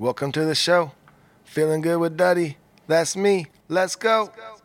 [0.00, 0.92] welcome to the show.
[1.44, 2.56] Feeling good with Duddy.
[2.86, 3.48] That's me.
[3.68, 4.32] Let's go.
[4.40, 4.59] Oh,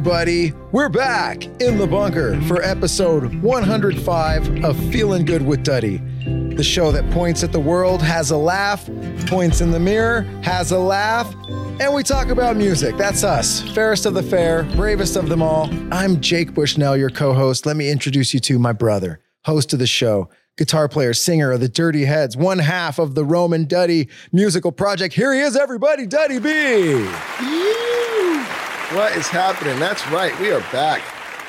[0.00, 0.50] everybody.
[0.72, 5.98] We're back in the bunker for episode 105 of Feeling Good with Duddy.
[6.54, 8.88] The show that points at the world, has a laugh,
[9.26, 11.30] points in the mirror, has a laugh,
[11.80, 12.96] and we talk about music.
[12.96, 13.60] That's us.
[13.74, 15.68] Fairest of the fair, bravest of them all.
[15.92, 17.66] I'm Jake Bushnell, your co host.
[17.66, 21.60] Let me introduce you to my brother, host of the show, guitar player, singer of
[21.60, 25.12] the Dirty Heads, one half of the Roman Duddy musical project.
[25.12, 28.09] Here he is, everybody, Duddy B.
[28.92, 29.78] What is happening?
[29.78, 30.36] That's right.
[30.40, 31.00] We are back.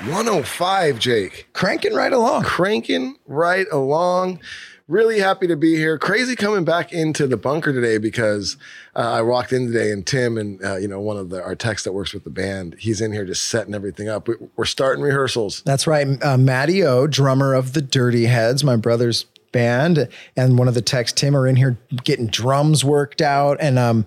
[0.06, 1.48] 105, Jake.
[1.54, 2.44] Cranking right along.
[2.44, 4.40] Cranking right along.
[4.88, 5.98] Really happy to be here.
[5.98, 8.58] Crazy coming back into the bunker today because
[8.96, 11.56] uh, I walked in today and Tim and uh, you know one of the our
[11.56, 14.28] techs that works with the band, he's in here just setting everything up.
[14.28, 15.64] We, we're starting rehearsals.
[15.64, 16.24] That's right.
[16.24, 20.82] Uh, Matty O, drummer of the Dirty Heads, my brother's band, and one of the
[20.84, 23.58] techs, Tim, are in here getting drums worked out.
[23.60, 24.06] And um,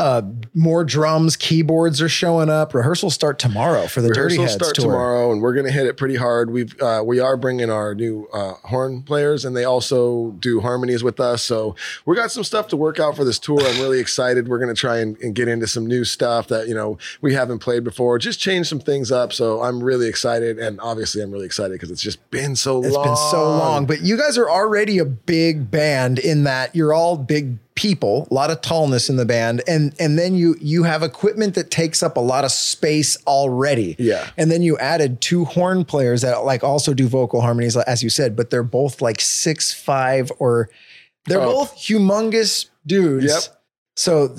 [0.00, 0.22] uh,
[0.54, 2.72] more drums, keyboards are showing up.
[2.74, 4.86] Rehearsals start tomorrow for the Dirty Heads start tour.
[4.86, 6.50] tomorrow, and we're going to hit it pretty hard.
[6.50, 11.04] We've uh, we are bringing our new uh, horn players, and they also do harmonies
[11.04, 11.42] with us.
[11.42, 13.60] So we got some stuff to work out for this tour.
[13.60, 14.48] I'm really excited.
[14.48, 17.34] We're going to try and, and get into some new stuff that you know we
[17.34, 18.18] haven't played before.
[18.18, 19.32] Just change some things up.
[19.32, 22.94] So I'm really excited, and obviously I'm really excited because it's just been so It's
[22.94, 23.08] long.
[23.08, 26.94] It's been so long, but you guys are already a big band in that you're
[26.94, 30.82] all big people, a lot of tallness in the band, and and then you you
[30.82, 33.96] have equipment that takes up a lot of space already.
[33.98, 34.28] Yeah.
[34.36, 38.10] and then you added two horn players that like also do vocal harmonies, as you
[38.10, 40.68] said, but they're both like six five or
[41.26, 41.52] they're Oh.
[41.52, 43.24] both humongous dudes.
[43.26, 43.42] Yep.
[43.96, 44.34] So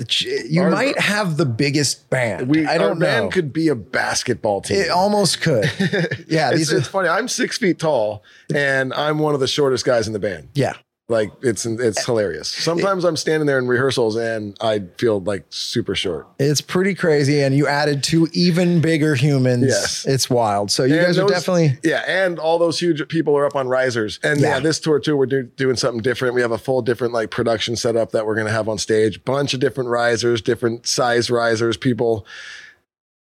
[0.48, 2.48] you Our- might have the biggest band.
[2.48, 3.06] We, I don't know.
[3.06, 4.78] band could be a basketball team.
[4.82, 5.64] it almost could.
[6.28, 7.08] Yeah, it's, these are it's funny.
[7.08, 8.22] I'm six feet tall,
[8.54, 10.48] and I'm one of the shortest guys in the band.
[10.54, 10.74] yeah.
[11.08, 12.48] Like it's it's eh, hilarious.
[12.48, 16.26] Sometimes I'm standing there in rehearsals and I feel like super short.
[16.38, 19.64] It's pretty crazy, and you added two even bigger humans.
[19.66, 20.06] Yes.
[20.06, 20.70] it's wild.
[20.70, 23.68] So you And guys are definitely yeah, and all those huge people are up on
[23.68, 24.20] risers.
[24.22, 24.60] And yeah, Yeah.
[24.60, 26.34] this tour too, we're do, doing something different.
[26.34, 29.22] We have a full different like production setup that we're gonna have on stage.
[29.24, 31.76] Bunch of different risers, different size risers.
[31.76, 32.24] People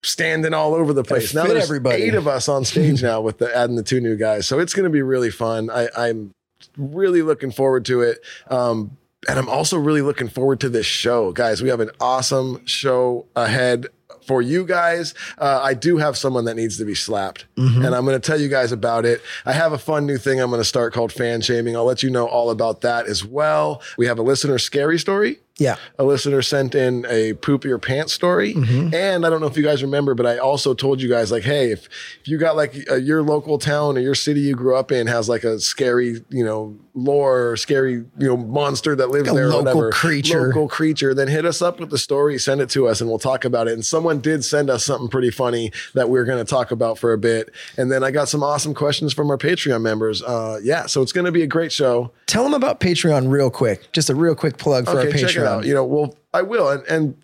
[0.04, 1.34] standing all over the place.
[1.34, 2.04] Now there's everybody.
[2.04, 4.46] eight of us on stage now with the adding the two new guys.
[4.48, 5.70] So it's gonna be really fun.
[5.72, 6.34] I, I'm
[6.78, 8.20] really looking forward to it.
[8.50, 8.98] Um,
[9.30, 11.62] and I'm also really looking forward to this show, guys.
[11.62, 13.86] We have an awesome show ahead
[14.26, 15.14] for you guys.
[15.38, 17.86] Uh, I do have someone that needs to be slapped, Mm-hmm.
[17.86, 19.22] and I'm going to tell you guys about it.
[19.46, 21.76] I have a fun new thing I'm going to start called fan shaming.
[21.76, 23.82] I'll let you know all about that as well.
[23.98, 25.40] We have a listener scary story.
[25.62, 25.76] Yeah.
[26.00, 28.56] A listener sent in a poop your pants story.
[28.56, 28.96] Mm-hmm.
[28.96, 31.44] And I don't know if you guys remember, but I also told you guys, like,
[31.44, 31.86] hey, if,
[32.22, 35.06] if you got like a, your local town or your city you grew up in
[35.06, 39.34] has like a scary, you know, lore or scary, you know, monster that lives a
[39.34, 40.48] there or local whatever, creature.
[40.48, 43.20] local creature, then hit us up with the story, send it to us, and we'll
[43.20, 43.74] talk about it.
[43.74, 46.98] And someone did send us something pretty funny that we are going to talk about
[46.98, 47.52] for a bit.
[47.78, 50.24] And then I got some awesome questions from our Patreon members.
[50.24, 52.12] Uh, yeah, so it's going to be a great show.
[52.26, 53.92] Tell them about Patreon real quick.
[53.92, 55.51] Just a real quick plug for our Patreon.
[55.60, 56.70] You know, well, I will.
[56.70, 57.18] And and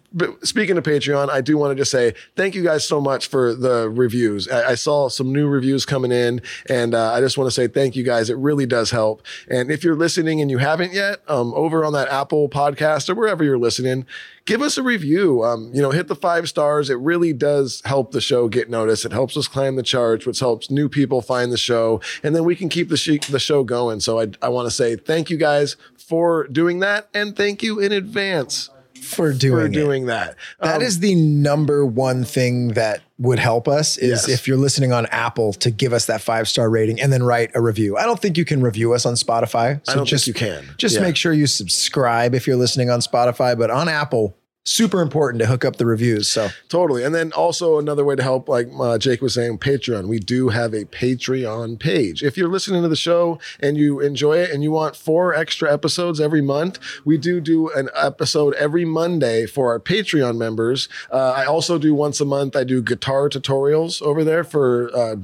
[0.43, 3.53] speaking of Patreon, I do want to just say thank you guys so much for
[3.53, 4.49] the reviews.
[4.49, 7.67] I, I saw some new reviews coming in, and uh, I just want to say
[7.67, 8.29] thank you guys.
[8.29, 9.21] It really does help.
[9.49, 13.15] And if you're listening and you haven't yet, um, over on that Apple podcast or
[13.15, 14.05] wherever you're listening,
[14.45, 15.43] give us a review.
[15.43, 16.89] Um, you know, hit the five stars.
[16.89, 19.05] It really does help the show get noticed.
[19.05, 22.43] It helps us climb the charts, which helps new people find the show, and then
[22.43, 22.97] we can keep the
[23.29, 23.99] the show going.
[24.01, 27.79] So I I want to say thank you guys for doing that, and thank you
[27.79, 28.69] in advance
[29.07, 30.35] for doing for doing that.
[30.61, 34.29] That Um, is the number one thing that would help us is Yes.
[34.29, 37.49] if you're listening on Apple to give us that five star rating and then write
[37.55, 37.97] a review.
[37.97, 39.79] I don't think you can review us on Spotify.
[39.83, 40.63] So I don't just, think you can.
[40.77, 41.01] Just Yeah.
[41.01, 44.35] make sure you subscribe if you're listening on Spotify, but on Apple,
[44.67, 46.27] super important to hook up the reviews.
[46.27, 47.03] So Totally.
[47.03, 50.07] And then also another way to help, like uh, Jake was saying, Patreon.
[50.07, 52.23] We do have a Patreon page.
[52.23, 55.71] If you're listening to the show and you enjoy it and you want four extra
[55.71, 60.89] episodes every month, we do do an episode every Monday for our Patreon members.
[61.11, 65.15] Uh, I also do once a month, I do guitar tutorials over there for, uh,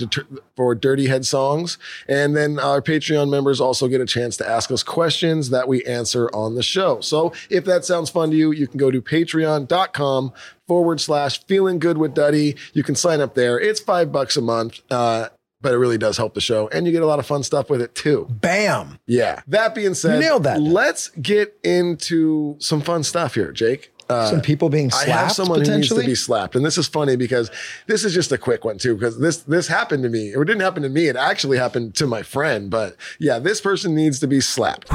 [0.55, 1.77] for Dirty Head songs.
[2.07, 5.83] And then our Patreon members also get a chance to ask us questions that we
[5.83, 7.01] answer on the show.
[7.01, 9.01] So if that sounds fun to you, you can go to
[9.33, 10.33] patreon.com
[10.67, 12.55] forward slash feeling good with Duddy.
[12.73, 13.59] You can sign up there.
[13.59, 14.81] It's five bucks a month.
[14.89, 15.29] Uh,
[15.61, 17.69] but it really does help the show, and you get a lot of fun stuff
[17.69, 18.27] with it too.
[18.29, 18.99] bam.
[19.07, 19.39] Yeah.
[19.47, 20.59] That being said, nailed that.
[20.61, 23.89] Let's get into some fun stuff here, Jake.
[24.09, 25.09] Uh, Some people being slapped.
[25.09, 27.49] I have someone who needs to be slapped, and this is funny because
[27.87, 28.93] this is just a quick one too.
[28.95, 30.33] Because this this happened to me.
[30.33, 31.07] It didn't happen to me.
[31.07, 32.69] It actually happened to my friend.
[32.69, 34.89] But yeah, this person needs to be slapped,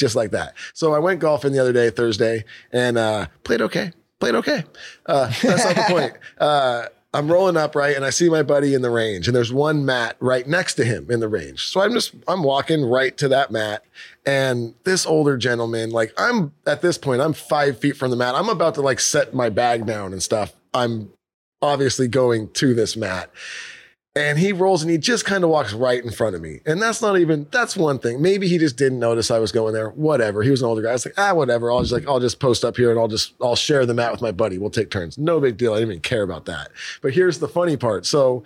[0.00, 0.54] just like that.
[0.74, 3.92] So I went golfing the other day, Thursday, and uh, played okay.
[4.18, 4.64] Played okay.
[5.06, 6.14] Uh, that's not the point.
[6.38, 9.52] Uh, I'm rolling up right, and I see my buddy in the range, and there's
[9.52, 11.66] one mat right next to him in the range.
[11.66, 13.84] So I'm just I'm walking right to that mat,
[14.24, 18.36] and this older gentleman, like I'm at this point, I'm five feet from the mat.
[18.36, 20.54] I'm about to like set my bag down and stuff.
[20.72, 21.10] I'm
[21.60, 23.30] obviously going to this mat.
[24.16, 26.60] And he rolls and he just kind of walks right in front of me.
[26.66, 28.20] And that's not even, that's one thing.
[28.20, 29.90] Maybe he just didn't notice I was going there.
[29.90, 30.42] Whatever.
[30.42, 30.90] He was an older guy.
[30.90, 31.70] I was like, ah, whatever.
[31.70, 34.10] I'll just like, I'll just post up here and I'll just, I'll share the mat
[34.10, 34.58] with my buddy.
[34.58, 35.16] We'll take turns.
[35.16, 35.74] No big deal.
[35.74, 36.72] I didn't even care about that.
[37.02, 38.04] But here's the funny part.
[38.04, 38.42] So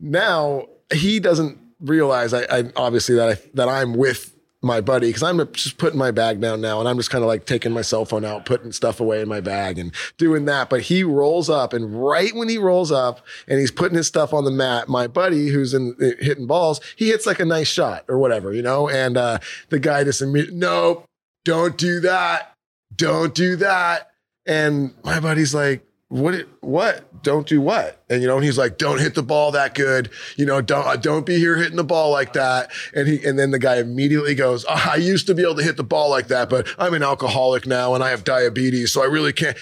[0.00, 5.22] now he doesn't realize I, I obviously that I, that I'm with my buddy because
[5.22, 7.80] I'm just putting my bag down now and I'm just kind of like taking my
[7.80, 10.68] cell phone out, putting stuff away in my bag and doing that.
[10.68, 14.34] But he rolls up and right when he rolls up and he's putting his stuff
[14.34, 18.04] on the mat, my buddy who's in hitting balls, he hits like a nice shot
[18.08, 18.88] or whatever, you know?
[18.88, 19.38] And uh,
[19.70, 21.06] the guy just immediately, nope,
[21.44, 22.54] don't do that.
[22.94, 24.10] Don't do that.
[24.44, 27.22] And my buddy's like, what what?
[27.22, 28.02] Don't do what?
[28.10, 30.10] And you know and he's like don't hit the ball that good.
[30.36, 32.70] You know don't uh, don't be here hitting the ball like that.
[32.94, 35.62] And he and then the guy immediately goes oh, i used to be able to
[35.62, 39.02] hit the ball like that but i'm an alcoholic now and i have diabetes so
[39.02, 39.56] i really can't.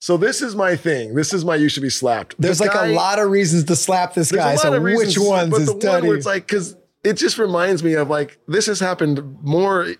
[0.00, 1.14] So this is my thing.
[1.14, 2.34] This is my you should be slapped.
[2.38, 4.56] There's The like guy- a lot of reasons to slap this guy.
[4.56, 7.82] So reasons, which ones but is the one where it's like because it just reminds
[7.82, 9.94] me of like this has happened more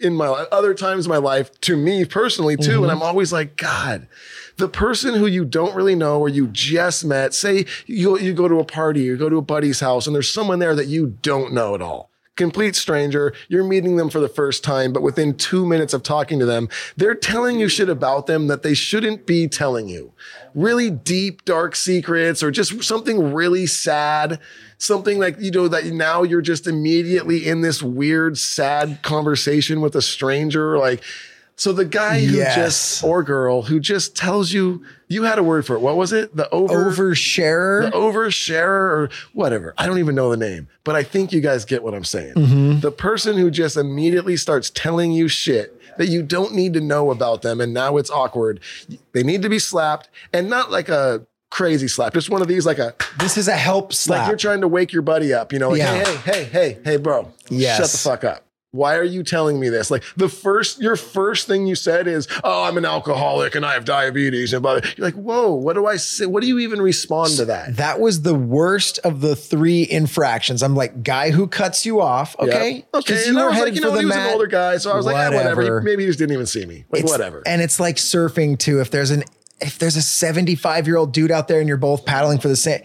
[0.00, 2.82] in my life, other times in my life to me personally too, Mm-hmm.
[2.84, 4.08] and I'm always like, God,
[4.56, 8.48] the person who you don't really know or you just met, say you you go
[8.48, 11.16] to a party, you go to a buddy's house, and there's someone there that you
[11.22, 12.10] don't know at all.
[12.36, 16.38] Complete stranger, you're meeting them for the first time, but within two minutes of talking
[16.38, 20.12] to them, they're telling you shit about them that they shouldn't be telling you.
[20.54, 24.38] Really deep, dark secrets, or just something really sad.
[24.76, 29.96] Something like you know that now you're just immediately in this weird sad conversation with
[29.96, 30.76] a stranger.
[30.76, 31.02] Like
[31.56, 32.54] so the guy who Yes.
[32.54, 36.12] just or girl who just tells you you had a word for it what was
[36.12, 37.90] it the over Oversharer.
[37.90, 41.64] the oversharer or whatever i don't even know the name but i think you guys
[41.64, 42.80] get what i'm saying Mm-hmm.
[42.80, 47.10] the person who just immediately starts telling you shit that you don't need to know
[47.10, 48.60] about them and now it's awkward
[49.12, 52.66] they need to be slapped and not like a crazy slap just one of these
[52.66, 54.20] like a This is a help slap.
[54.20, 56.04] like you're trying to wake your buddy up, you know, like, Yeah.
[56.04, 57.78] hey, hey, hey, hey, hey, bro, Yes.
[57.78, 58.44] shut the fuck up.
[58.76, 59.90] Why are you telling me this?
[59.90, 63.72] Like the first, your first thing you said is, "Oh, I'm an alcoholic and I
[63.74, 64.90] have diabetes." And blah, blah.
[64.96, 66.26] you're like, "Whoa, what do I say?
[66.26, 70.62] What do you even respond to that?" that was the worst of the three infractions.
[70.62, 72.36] I'm like, guy who cuts you off.
[72.38, 72.74] Okay.
[72.76, 72.84] Yep.
[72.94, 73.26] okay.
[73.26, 74.28] And you I was like, you know, the he was mat.
[74.28, 75.56] an older guy, so I was like, eh, whatever.
[75.62, 75.80] Whatever.
[75.80, 76.84] He- Maybe he just didn't even see me.
[76.90, 77.42] Like, It's- whatever.
[77.46, 78.80] And it's like surfing too.
[78.80, 79.24] If there's an
[79.60, 82.56] if there's a 75 year old dude out there and you're both paddling for the
[82.56, 82.82] same,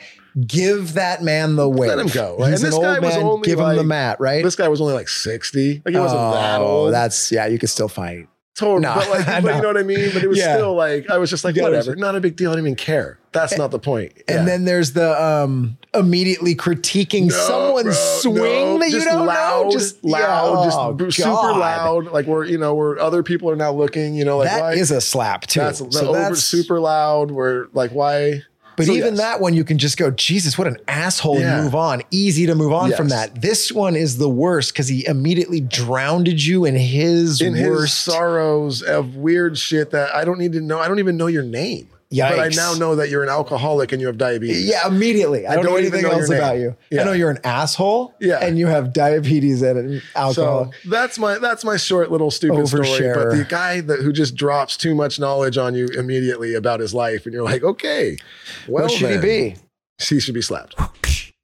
[0.47, 1.89] give that man the wave.
[1.89, 2.35] Let him go.
[2.37, 3.23] He's and an this old guy was man.
[3.25, 4.43] only Give him the like- mat, right?
[4.43, 5.81] This guy was only like 60.
[5.85, 6.93] Like he wasn't that Oh, old.
[6.93, 7.47] That's yeah.
[7.47, 8.27] You could still fight.
[8.53, 10.09] Totally, No, but like, but you know what I mean.
[10.13, 10.55] But it was Yeah.
[10.55, 12.51] still like I was just like, whatever, not a big deal.
[12.51, 13.17] I don't even care.
[13.31, 14.11] That's not the point.
[14.27, 17.93] And then there's the um immediately critiquing No, someone's bro,
[18.33, 19.71] swing no, that you don't loud, know.
[19.71, 21.57] Just loud, yeah, just oh, b- super God.
[21.59, 22.05] loud.
[22.07, 24.15] Like where you know where other people are now looking.
[24.15, 24.73] You know, like That why?
[24.73, 25.61] is a slap too.
[25.61, 27.31] that's So over that's- super loud.
[27.31, 28.43] Where like why?
[28.81, 29.17] But So, even yes.
[29.19, 31.39] that one, you can just go, Jesus, what an asshole!
[31.39, 31.61] Yeah.
[31.61, 32.01] Move on.
[32.11, 33.41] Easy to move on from that.
[33.41, 38.81] This one is the worst because he immediately drowned you in his in his sorrows
[38.81, 40.79] of weird shit that I don't need to know.
[40.79, 41.87] I don't even know your name.
[42.11, 44.67] But I now know that you're an alcoholic and you have diabetes.
[44.67, 45.47] yeah, immediately.
[45.47, 46.75] I, I don't, know anything know else about you.
[46.89, 47.01] Yeah.
[47.01, 48.13] I know you're an asshole.
[48.19, 48.39] Yeah.
[48.43, 50.73] and you have diabetes and alcohol.
[50.83, 53.13] So that's my that's my short little stupid story.
[53.13, 56.93] But the guy that who just drops too much knowledge on you immediately about his
[56.93, 58.17] life, and you're like, okay,
[58.67, 59.55] well, what should then, he be?
[59.99, 60.75] He should be slapped.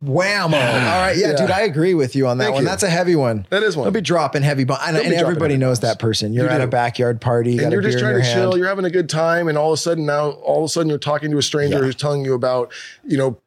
[0.03, 0.53] Whammo.
[0.53, 1.13] All right.
[1.17, 1.35] Yeah, Yeah.
[1.37, 2.63] dude, I agree with you on that Thank one.
[2.63, 2.69] you.
[2.69, 3.47] That's a heavy one.
[3.49, 3.85] That is one.
[3.85, 4.81] Don't be dropping heavy bombs.
[4.85, 6.33] And, and everybody knows that person.
[6.33, 7.53] You're You at a backyard party.
[7.53, 8.57] You and you're just trying to your chill.
[8.57, 10.89] You're having a good time, and all of a sudden now, all of a sudden,
[10.89, 11.83] you're talking to a stranger Yeah.
[11.85, 12.71] who's telling you about,
[13.05, 13.39] you know,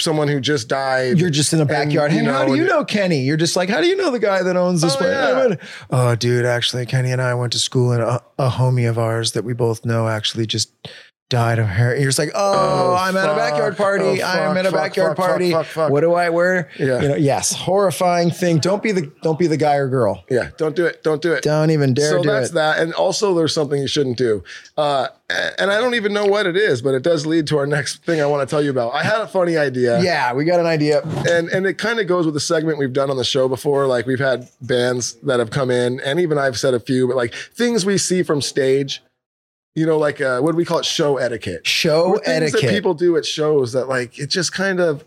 [0.00, 1.18] someone who just died.
[1.18, 2.12] You're just in the backyard.
[2.12, 3.20] you Hey, how do you and- know Kenny?
[3.22, 5.10] You're just like, how do you know the guy that owns this Oh, place?
[5.10, 5.54] yeah.
[5.90, 9.32] Oh, dude, actually, Kenny and I went to school, and a, a homie of ours
[9.32, 10.70] that we both know actually just
[11.28, 11.94] died of hair.
[11.96, 14.22] You're just like, oh, Oh, I'm at a backyard party.
[14.22, 15.50] Oh, I'm at a fuck, backyard fuck, fuck, party.
[15.52, 15.90] fuck, fuck.
[15.92, 16.70] What do I wear?
[16.78, 17.02] Yeah.
[17.02, 18.58] You know, yes, horrifying thing.
[18.58, 20.24] Don't be the don't be the guy or girl.
[20.30, 21.02] yeah, don't do it.
[21.02, 21.42] Don't do it.
[21.42, 22.54] Don't even dare so do that's it.
[22.54, 22.78] that.
[22.78, 24.42] And also, there's something you shouldn't do.
[24.76, 25.08] Uh,
[25.58, 28.02] and I don't even know what it is, but it does lead to our next
[28.04, 28.94] thing I want to tell you about.
[28.94, 30.00] I had a funny idea.
[30.00, 31.02] Yeah, we got an idea.
[31.28, 33.86] and and it kind of goes with the segment we've done on the show before.
[33.86, 37.16] Like we've had bands that have come in, and even I've said a few, but
[37.16, 39.02] like things we see from stage.
[39.78, 40.84] You know, like uh, what do we call it?
[40.84, 41.64] Show etiquette.
[41.64, 42.62] Show etiquette.
[42.62, 45.04] that people do at shows that like it just kind of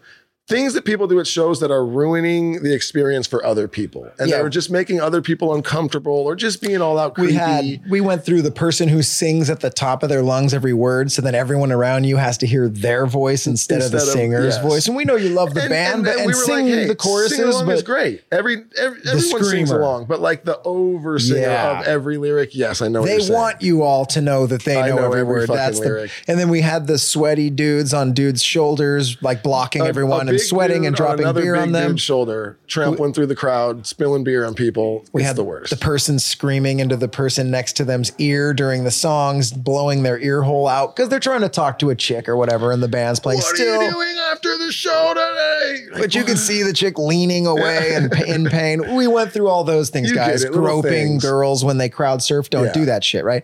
[0.51, 4.29] things that people do at shows that are ruining the experience for other people, and
[4.29, 4.37] Yeah.
[4.37, 7.31] they're just making other people uncomfortable or just being all out creepy.
[7.33, 10.53] we had we went through the person who sings at the top of their lungs
[10.53, 13.97] every word so then everyone around you has to hear their voice instead, of the
[13.97, 14.61] of- singer's yes.
[14.63, 16.39] voice and we know you love the and, band and, but, and and we were
[16.45, 18.21] sing like, hey, the choruses sing but is great.
[18.31, 21.79] Every, every everyone sings along, but like the over singer Yeah.
[21.81, 23.01] of every lyric, yes, I know.
[23.01, 25.49] What they want you all to know that they know, know every, every word.
[25.49, 26.11] That's lyric.
[26.25, 29.87] the and then we had the sweaty dudes on dudes' shoulders, like blocking A- a
[29.87, 31.97] everyone and big sweating and dropping beer on them.
[31.97, 35.05] shoulder, trampling through the crowd, spilling beer on people.
[35.13, 35.69] We it's had the worst.
[35.69, 40.19] The person screaming into the person next to them's ear during the songs, blowing their
[40.19, 42.87] ear hole out because they're trying to talk to a chick or whatever, and the
[42.87, 43.39] band's playing.
[43.39, 45.85] what Still, are you doing after the show today?
[45.93, 48.95] Like, But you can see the chick leaning away and in pain.
[48.95, 50.43] We went through all those things, You guys.
[50.43, 51.23] it, Groping things.
[51.23, 52.49] girls when they crowd surf.
[52.49, 52.71] Don't Yeah.
[52.73, 53.43] do that shit, right?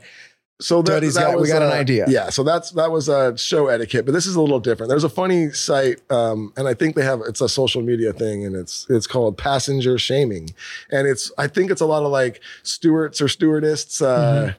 [0.60, 2.06] So that, Duddy's that got- we was, got an uh, idea.
[2.08, 4.90] Yeah, so that's that was a show etiquette, but this is a little different.
[4.90, 8.46] There's a funny site, um, and I think they have it's a social media thing,
[8.46, 10.54] and it's it's called passenger shaming,
[10.92, 14.02] and it's I think it's a lot of like stewards or stewardess.
[14.02, 14.54] Uh,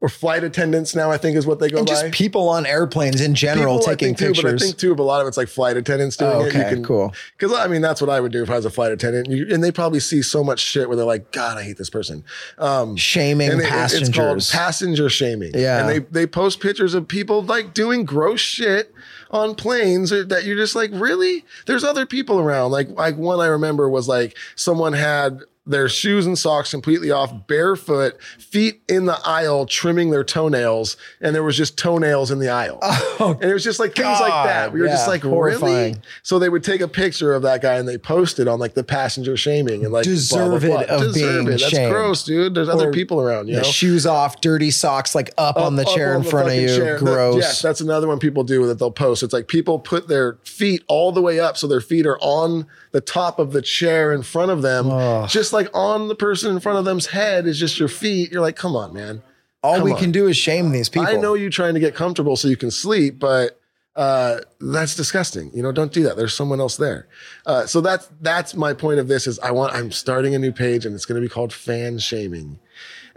[0.00, 1.78] Or flight attendants now, I think is what they go.
[1.78, 1.92] And by.
[1.92, 4.94] just people on airplanes in general People, I taking think, too, but I think too,
[4.94, 6.54] but a lot of it's like flight attendants doing Oh, it.
[6.54, 7.12] You okay, can, cool.
[7.36, 9.28] Because I mean, that's what I would do if I was a flight attendant.
[9.28, 11.90] You, and they probably see so much shit where they're like, "God, I hate this
[11.90, 12.22] person."
[12.58, 14.08] Um, Shaming and it- passengers.
[14.10, 15.50] it's called passenger shaming.
[15.56, 15.80] Yeah.
[15.80, 18.94] and they they post pictures of people like doing gross shit
[19.32, 21.44] on planes that you're just like, really?
[21.66, 22.70] There's other people around.
[22.70, 27.46] Like like one I remember was like someone had their shoes and socks completely off,
[27.46, 32.48] barefoot, feet in the aisle, trimming their toenails, and there was just toenails in the
[32.48, 32.78] aisle.
[33.20, 34.66] Oh, And it was just like things like that.
[34.66, 35.34] God, We were just like, really?
[35.34, 36.02] horrifying.
[36.22, 38.74] So they would take a picture of that guy and they post it on like
[38.74, 40.96] the passenger shaming and like Deserve blah, blah, it blah.
[40.98, 41.58] of Deserve being it.
[41.58, 41.92] That's shamed.
[41.92, 42.54] gross, dude.
[42.54, 43.62] There's other people around, you know.
[43.64, 46.48] shoes off, dirty socks like up, on the Up- up chair on in the front
[46.50, 46.68] of you.
[46.68, 46.94] chair.
[47.00, 47.36] That- Gross.
[47.42, 49.24] yes, that's another one people do that they'll post.
[49.24, 52.66] It's like people put their feet all the way up so their feet are on
[52.92, 55.28] the top of the chair in front of them, Ugh.
[55.28, 58.30] just like on the person in front of them's head is just your feet.
[58.30, 59.22] You're like, come on, man.
[59.62, 59.98] All Come we on.
[59.98, 61.08] can do is shame these people.
[61.08, 63.60] I know you're trying to get comfortable so you can sleep, but
[63.96, 65.50] uh, that's disgusting.
[65.52, 66.16] You know, don't do that.
[66.16, 67.08] There's someone else there.
[67.44, 70.52] Uh, so that's that's my point of this is I want I'm starting a new
[70.52, 72.60] page and it's going to be called fan shaming.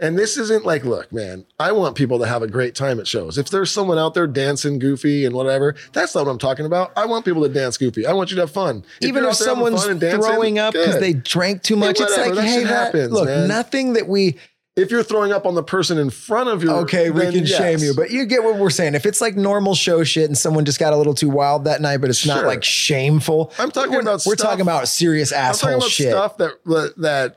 [0.02, 3.06] And this isn't like, look, man, I want people to have a great time at
[3.06, 3.38] shows.
[3.38, 6.92] If there's someone out there dancing goofy and whatever, that's not what I'm talking about.
[6.96, 8.04] I want people to dance goofy.
[8.04, 8.84] I want you to have fun.
[9.00, 12.34] Even if there having someone's dancing, throwing up because they drank too much, it's like,
[12.34, 13.46] that hey, that, happens, look, man.
[13.46, 14.38] nothing that we
[14.74, 17.80] if you're throwing up on the person in front of you, okay, we can shame
[17.80, 18.94] you, but you get what we're saying.
[18.94, 21.82] If it's like normal show shit and someone just got a little too wild that
[21.82, 23.52] night, but it's not like shameful.
[23.58, 26.08] I'm talking we're, about we're stuff- talking about serious asshole about shit.
[26.08, 27.36] stuff that- that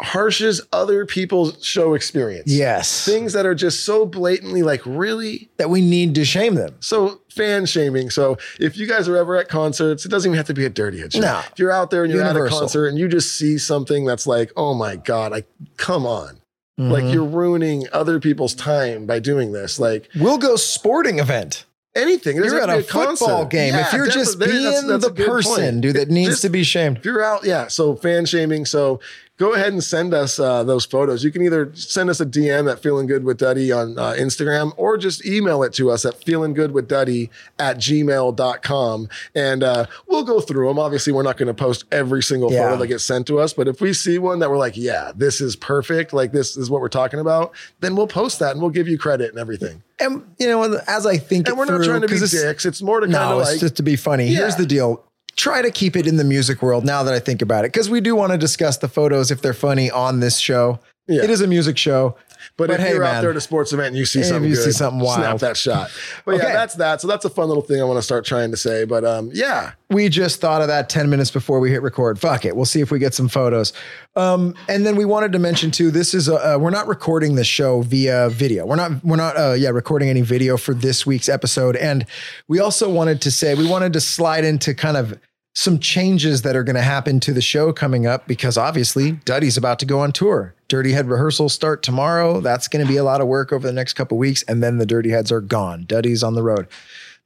[0.00, 2.50] harshes other people's show experience.
[2.50, 5.50] Yes, Things that are just so blatantly like, really?
[5.58, 6.74] that we need to shame them.
[6.80, 8.10] So fan shaming.
[8.10, 10.70] So if you guys are ever at concerts, it doesn't even have to be a
[10.70, 11.20] Dirty Head show.
[11.20, 11.40] No.
[11.52, 14.26] If you're out there and you're at a concert and you just see something that's
[14.26, 15.44] like, oh my God, I
[15.76, 16.38] come on.
[16.78, 17.12] Like mm-hmm.
[17.12, 19.78] you're ruining other people's time by doing this.
[19.78, 21.66] Like We'll go sporting event.
[21.94, 22.38] anything.
[22.38, 23.18] Doesn't You're at a concert.
[23.26, 23.74] football game.
[23.74, 25.80] if you're just being That's- that's the person, point.
[25.82, 26.96] dude, that needs Just- to be shamed.
[26.96, 27.68] If you're out, yeah.
[27.68, 28.64] So fan shaming.
[28.64, 29.00] So
[29.42, 31.24] go ahead and send us uh, those photos.
[31.24, 34.72] You can either send us a DM at Feeling Good with Duddy on uh, Instagram
[34.76, 39.08] or just email it to us at Feeling Good with feelinggoodwithduddy at gmail.com.
[39.34, 40.78] And uh, we'll go through them.
[40.78, 42.68] Obviously, we're not going to post every single Yeah.
[42.68, 43.52] photo that gets sent to us.
[43.52, 46.70] But if we see one that we're like, yeah, this is perfect, like this is
[46.70, 49.82] what we're talking about, then we'll post that and we'll give you credit and everything.
[49.98, 52.64] And you know, as I think, And we're not trying to be it's- dicks.
[52.64, 54.28] It's more to kind No, of it's just to be funny.
[54.28, 55.04] Here's the deal.
[55.36, 57.88] Try to keep it in the music world now that I think about it, because
[57.88, 60.78] we do want to discuss the photos if they're funny on this show.
[61.08, 61.24] Yeah.
[61.24, 62.16] It is a music show.
[62.56, 63.16] But, But if hey, you're man.
[63.16, 65.00] out there at a sports event and you see If something you good, see something
[65.00, 65.90] wild, snap that shot.
[66.24, 66.46] But Okay.
[66.46, 67.00] yeah, that's that.
[67.00, 68.84] So that's a fun little thing I want to start trying to say.
[68.84, 72.18] But um, yeah, We just thought of that 10 minutes before we hit record.
[72.18, 72.54] Fuck it.
[72.56, 73.72] We'll see if we get some photos.
[74.16, 77.34] Um, and then we wanted to mention too, this is, a, uh, we're not recording
[77.36, 78.66] the show via video.
[78.66, 81.76] We're not, we're not, uh, yeah, recording any video for this week's episode.
[81.76, 82.04] And
[82.48, 85.18] we also wanted to say, we wanted to slide into kind of
[85.54, 89.58] some changes that are going to happen to the show coming up because obviously Duddy's
[89.58, 90.54] about to go on tour.
[90.72, 92.40] Dirty Head rehearsals start tomorrow.
[92.40, 94.42] That's going to be a lot of work over the next couple weeks.
[94.44, 95.84] And then the Dirty Heads are gone.
[95.84, 96.66] Duddy's on the road.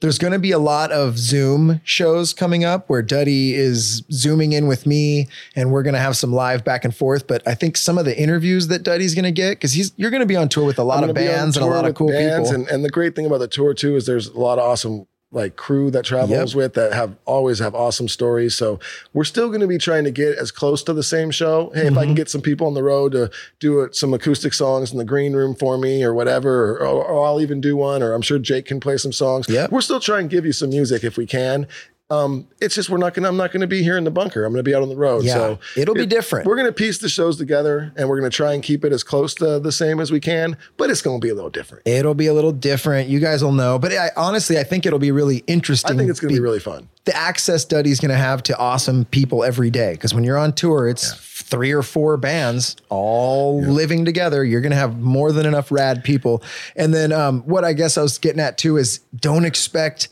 [0.00, 4.50] There's going to be a lot of Zoom shows coming up where Duddy is zooming
[4.50, 7.28] in with me and we're going to have some live back and forth.
[7.28, 10.10] But I think some of the interviews that Duddy's going to get, because he's you're
[10.10, 11.68] going to be on tour with a lot of gonna be on bands and a
[11.68, 12.50] lot of cool bands.
[12.50, 12.62] people.
[12.62, 15.06] And, and the great thing about the tour too is there's a lot of awesome
[15.36, 18.56] like crew that travels with that have always have awesome stories.
[18.56, 18.80] So
[19.12, 21.70] we're still going to be trying to get as close to the same show.
[21.74, 22.14] Hey, if I can Mm-hmm.
[22.14, 25.34] get some people on the road to do it, some acoustic songs in the green
[25.34, 28.66] room for me or whatever, or, or I'll even do one, or I'm sure Jake
[28.66, 29.46] can play some songs.
[29.48, 31.68] Yeah, We're still trying to give you some music if we can.
[32.08, 33.26] Um, it's just we're not gonna.
[33.28, 34.44] I'm not gonna be here in the bunker.
[34.44, 35.24] I'm gonna be out on the road.
[35.24, 36.46] Yeah, so it'll be it- different.
[36.46, 39.34] We're gonna piece the shows together, and we're gonna try and keep it as close
[39.36, 40.56] to the same as we can.
[40.76, 41.82] But it's gonna be a little different.
[41.86, 43.08] It'll be a little different.
[43.08, 43.78] You guys will know.
[43.80, 45.94] But I, honestly, I think it'll be really interesting.
[45.94, 46.88] I think it's gonna be be- really fun.
[47.06, 49.92] the access Duddy's to have to awesome people every day.
[49.92, 54.44] Because when you're on tour, it's three or four bands all living together.
[54.44, 56.42] You're to have more than enough rad people.
[56.76, 60.08] And then um, what I guess I was getting at too is don't expect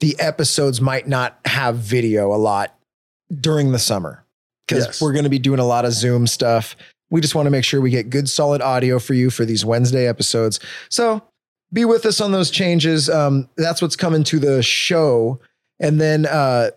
[0.00, 2.74] the episodes might not have video a lot
[3.40, 4.24] during the summer
[4.66, 5.00] because Yes.
[5.00, 6.76] we're going to be doing a lot of Zoom stuff.
[7.10, 9.64] We just want to make sure we get good, solid audio for you for these
[9.64, 10.60] Wednesday episodes.
[10.90, 11.22] So
[11.72, 13.08] be with us on those changes.
[13.10, 15.40] Um, that's what's coming to the show.
[15.80, 16.70] And then uh,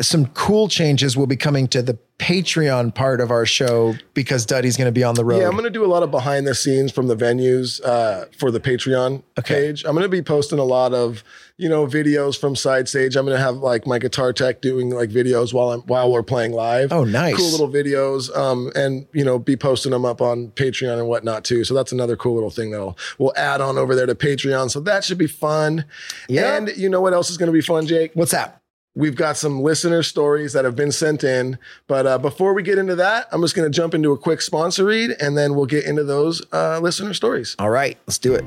[0.00, 4.76] some cool changes will be coming to the Patreon part of our show because Duddy's
[4.76, 5.38] going to be on the road.
[5.40, 8.26] Yeah, I'm going to do a lot of behind the scenes from the venues uh,
[8.38, 9.54] for the Patreon Okay.
[9.54, 9.84] page.
[9.84, 11.24] I'm going to be posting a lot of
[11.56, 13.16] you know videos from side stage.
[13.16, 16.22] I'm going to have like my guitar tech doing like videos while I'm while we're
[16.22, 16.92] playing live.
[16.92, 17.36] oh, nice.
[17.36, 21.44] Cool little videos, um, and you know, be posting them up on Patreon and whatnot
[21.44, 21.64] too.
[21.64, 24.70] So that's another cool little thing that'll we'll add on over there to Patreon.
[24.70, 25.84] So that should be fun.
[26.28, 26.56] Yeah.
[26.56, 28.12] And you know what else is going to be fun, Jake?
[28.14, 28.60] What's that?
[28.96, 31.58] We've got some listener stories that have been sent in.
[31.88, 34.40] But uh, before we get into that, I'm just going to jump into a quick
[34.40, 37.56] sponsor read and then we'll get into those uh, listener stories.
[37.58, 38.44] All right, let's do it.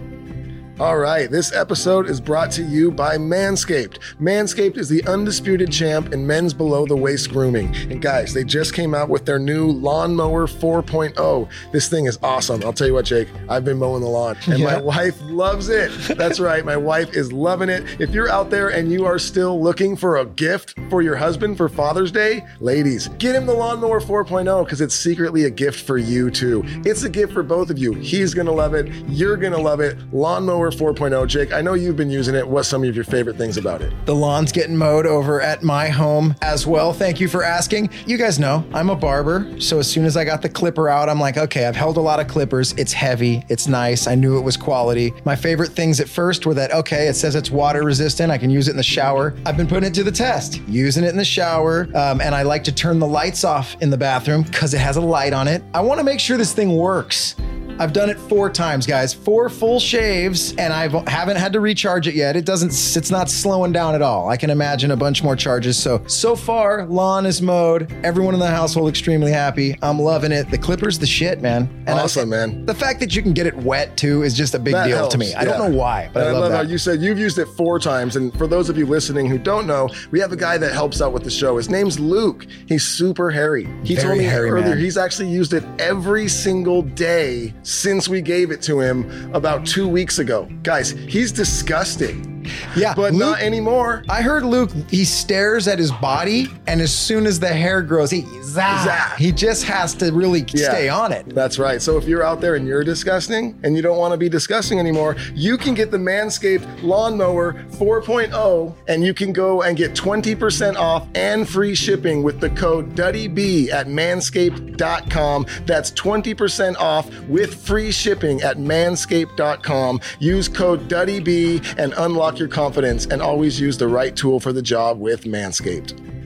[0.79, 3.97] All right, this episode is brought to you by Manscaped.
[4.21, 7.75] Manscaped is the undisputed champ in men's below the waist grooming.
[7.89, 11.49] And guys, they just came out with their new Lawnmower 4.0.
[11.71, 12.61] This thing is awesome.
[12.63, 15.89] I'll tell you what, Jake, I've been mowing the lawn and my wife loves it.
[16.15, 17.99] That's right, my wife is loving it.
[17.99, 21.57] If you're out there and you are still looking for a gift for your husband
[21.57, 25.97] for Father's Day, ladies, get him the Lawnmower 4.0 because it's secretly a gift for
[25.97, 26.61] you too.
[26.85, 27.93] It's a gift for both of you.
[27.93, 28.85] He's gonna love it.
[29.07, 29.97] You're gonna love it.
[30.13, 31.27] Lawnmower 4.0.
[31.27, 32.47] Jake, I know you've been using it.
[32.47, 33.93] What's some of your favorite things about it?
[34.05, 36.93] The lawn's getting mowed over at my home as well.
[36.93, 37.89] Thank you for asking.
[38.05, 39.59] You guys know I'm a barber.
[39.59, 42.01] So as soon as I got the clipper out, I'm like, okay, I've held a
[42.01, 42.73] lot of clippers.
[42.73, 43.43] It's heavy.
[43.49, 44.07] It's nice.
[44.07, 45.13] I knew it was quality.
[45.25, 48.31] My favorite things at first were that, okay, it says it's water resistant.
[48.31, 49.35] I can use it in the shower.
[49.45, 51.87] I've been putting it to the test, using it in the shower.
[51.95, 54.97] Um, and I like to turn the lights off in the bathroom because it has
[54.97, 55.63] a light on it.
[55.73, 57.35] I want to make sure this thing works.
[57.79, 59.13] I've done it four times, guys.
[59.13, 62.35] Four full shaves, and I haven't had to recharge it yet.
[62.35, 62.69] It doesn't.
[62.69, 64.29] It's not slowing down at all.
[64.29, 65.77] I can imagine a bunch more charges.
[65.77, 67.91] So so far, lawn is mowed.
[68.03, 69.77] Everyone in the household extremely happy.
[69.81, 70.49] I'm loving it.
[70.49, 71.69] The clippers, the shit, man.
[71.87, 72.65] And I- awesome, man.
[72.65, 74.97] The fact that you can get it wet too is just a big That deal
[74.97, 75.33] helps, to me.
[75.35, 76.69] I don't know why, but I love, how that.
[76.69, 78.15] you said you've used it four times.
[78.15, 81.01] And for those of you listening who don't know, we have a guy that helps
[81.01, 81.57] out with the show.
[81.57, 82.45] His name's Luke.
[82.67, 83.67] He's super hairy.
[83.83, 84.77] He Very told me hairy earlier man.
[84.79, 89.87] he's actually used it every single day since we gave it to him about two
[89.89, 90.47] weeks ago.
[90.63, 92.36] Guys, he's disgusting.
[92.75, 94.03] Yeah, but Luke- not anymore.
[94.09, 98.11] I heard Luke, he stares at his body, and as soon as the hair grows,
[98.11, 99.15] he zah, Zah.
[99.17, 100.69] he just has to really Yeah.
[100.69, 101.33] stay on it.
[101.33, 101.81] That's right.
[101.81, 104.79] So if you're out there and you're disgusting and you don't want to be disgusting
[104.79, 110.75] anymore, you can get the Manscaped Lawnmower 4.0 and you can go and get 20%
[110.77, 115.45] off and free shipping with the code DuddyB at manscaped.com.
[115.65, 119.99] That's 20% off with free shipping at manscaped.com.
[120.19, 124.61] Use code DuddyB and unlock your confidence and always use the right tool for the
[124.61, 126.16] job with Manscaped.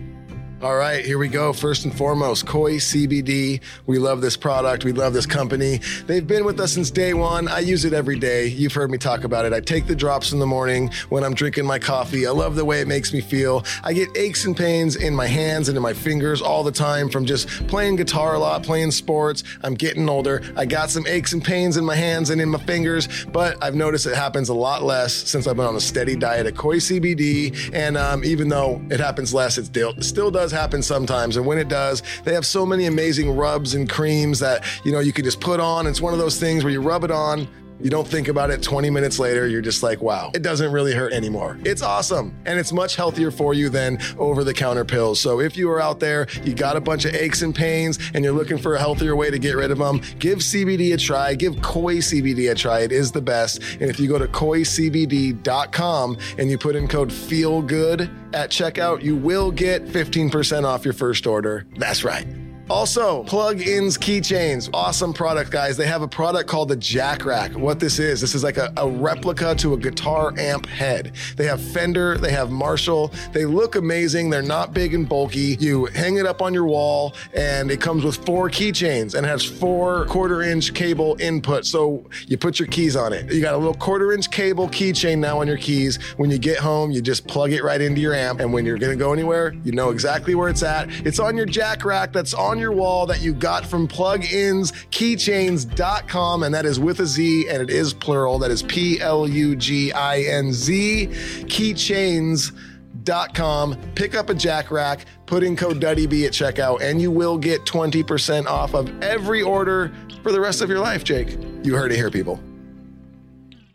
[0.64, 1.54] All right, here we go.
[1.54, 3.62] First and foremost, Koi CBD.
[3.88, 4.86] We love this product.
[4.86, 5.80] We love this company.
[6.06, 7.48] They've been with us since day one.
[7.48, 8.46] I use it every day.
[8.46, 9.54] You've heard me talk about it.
[9.54, 12.28] I take the drops in the morning when I'm drinking my coffee.
[12.28, 13.66] I love the way it makes me feel.
[13.84, 17.10] I get aches and pains in my hands and in my fingers all the time
[17.10, 19.44] from just playing guitar a lot, playing sports.
[19.64, 20.44] I'm getting older.
[20.56, 23.74] I got some aches and pains in my hands and in my fingers, but I've
[23.74, 26.76] noticed it happens a lot less since I've been on a steady diet of Koi
[26.76, 27.72] CBD.
[27.74, 31.38] And um, even though it happens less, it still, still does happen sometimes.
[31.38, 35.00] And when it does, they have so many amazing rubs and creams that, you know,
[35.00, 35.88] you can just put on.
[35.88, 37.48] It's one of those things where you rub it on,
[37.84, 40.94] you don't think about it 20 minutes later, you're just like, wow, it doesn't really
[40.94, 41.58] hurt anymore.
[41.66, 42.36] It's awesome.
[42.46, 45.20] And it's much healthier for you than over the counter pills.
[45.20, 48.24] So if you are out there, you got a bunch of aches and pains, and
[48.24, 51.36] you're looking for a healthier way to get rid of them, give CBD a try.
[51.36, 52.82] Give Koi CBD a try.
[52.82, 53.62] It is the best.
[53.80, 59.16] And if you go to koicbd.com and you put in code FEELGOOD at checkout, you
[59.16, 61.66] will get 15% off your first order.
[61.78, 62.28] That's right.
[62.72, 64.70] Also, Pluginz keychains.
[64.74, 65.76] Awesome product, guys.
[65.76, 67.52] They have a product called the Jack Rack.
[67.52, 71.12] What this is, this is like a, a replica to a guitar amp head.
[71.36, 73.12] They have Fender, they have Marshall.
[73.34, 74.30] They look amazing.
[74.30, 75.58] They're not big and bulky.
[75.60, 79.44] You hang it up on your wall, and it comes with four keychains and has
[79.44, 81.66] four quarter-inch cable input.
[81.66, 83.30] So you put your keys on it.
[83.34, 86.02] You got a little quarter-inch cable keychain now on your keys.
[86.16, 88.78] When you get home, you just plug it right into your amp, and when you're
[88.78, 90.90] gonna go anywhere, you know exactly where it's at.
[91.06, 96.54] It's on your Jack Rack that's on your wall that you got from pluginzkeychains.com, and
[96.54, 98.40] that is with a Z, and it is plural.
[98.40, 103.76] That is P L U G I N Z, keychains.com.
[103.96, 107.66] Pick up a Jack Rack, put in code DuddyB at checkout, and you will get
[107.66, 109.92] 20% off of every order
[110.24, 111.38] for the rest of your life, Jake.
[111.64, 112.40] You heard it here, people.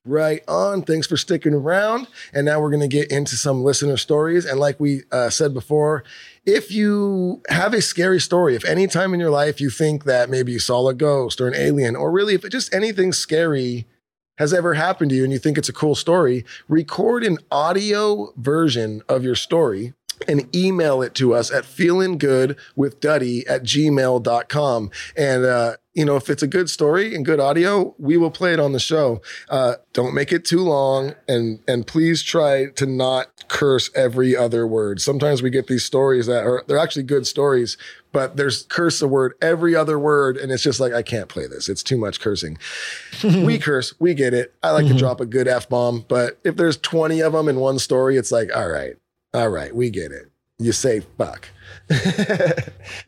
[0.07, 0.83] Right on.
[0.83, 2.07] Thanks for sticking around.
[2.33, 4.45] And now we're going to get into some listener stories.
[4.45, 6.05] And like we uh, said before,
[6.47, 10.31] if you have a scary story, if any time in your life you think that
[10.31, 13.85] maybe you saw a ghost or an alien, or really if it just anything scary
[14.39, 18.33] has ever happened to you and you think it's a cool story, record an audio
[18.37, 19.93] version of your story
[20.29, 24.91] and email it to us at feelinggoodwithduddy at gmail.com.
[25.17, 28.53] And, uh, you know, if it's a good story and good audio, we will play
[28.53, 29.23] it on the show.
[29.49, 34.67] Uh, don't make it too long, and and please try to not curse every other
[34.67, 35.01] word.
[35.01, 37.79] Sometimes we get these stories that are they're actually good stories,
[38.13, 41.47] but there's curse a word every other word, and it's just like I can't play
[41.47, 41.67] this.
[41.67, 42.59] It's too much cursing.
[43.25, 44.55] we curse, we get it.
[44.63, 47.57] I like to drop a good f bomb, but if there's 20 of them in
[47.57, 48.97] one story, it's like all right,
[49.37, 50.31] all right, we get it.
[50.59, 51.49] You say fuck.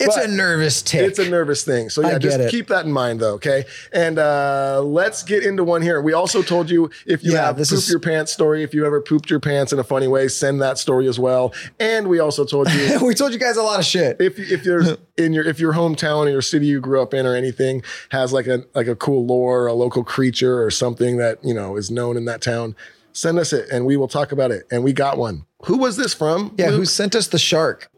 [0.00, 1.02] It's a nervous tick.
[1.08, 1.88] It's a nervous thing.
[1.88, 2.50] So yeah, just it.
[2.50, 3.64] keep that in mind though, okay?
[3.92, 6.00] And uh let's get into one here.
[6.02, 8.74] We also told you if you Yeah, have this poop is- your pants story, if
[8.74, 11.54] you ever pooped your pants in a funny way, send that story as well.
[11.80, 14.20] And we also told you we told you guys a lot of shit.
[14.20, 14.82] if if you're
[15.16, 18.32] in your if your hometown or your city you grew up in or anything has
[18.32, 21.90] like a like a cool lore, a local creature or something that, you know, is
[21.90, 22.76] known in that town,
[23.12, 24.64] send us it and we will talk about it.
[24.70, 25.44] And we got one.
[25.64, 26.54] Who was this from?
[26.58, 27.90] Yeah, who sent us the shark?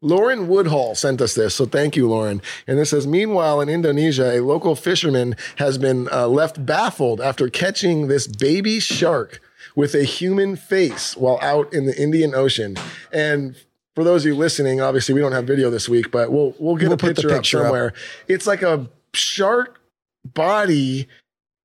[0.00, 2.42] Lauren Woodhall sent us this, so thank you, Lauren.
[2.66, 7.48] And this says, meanwhile, in Indonesia, a local fisherman has been uh, left baffled after
[7.48, 9.40] catching this baby shark
[9.74, 12.76] with a human face while out in the Indian Ocean.
[13.14, 13.56] And
[13.94, 16.76] for those of you listening, obviously we don't have video this week, but we'll we'll
[16.76, 17.66] get We'll a picture, picture up up.
[17.68, 17.92] somewhere.
[18.28, 19.80] It's like a shark
[20.22, 21.08] body.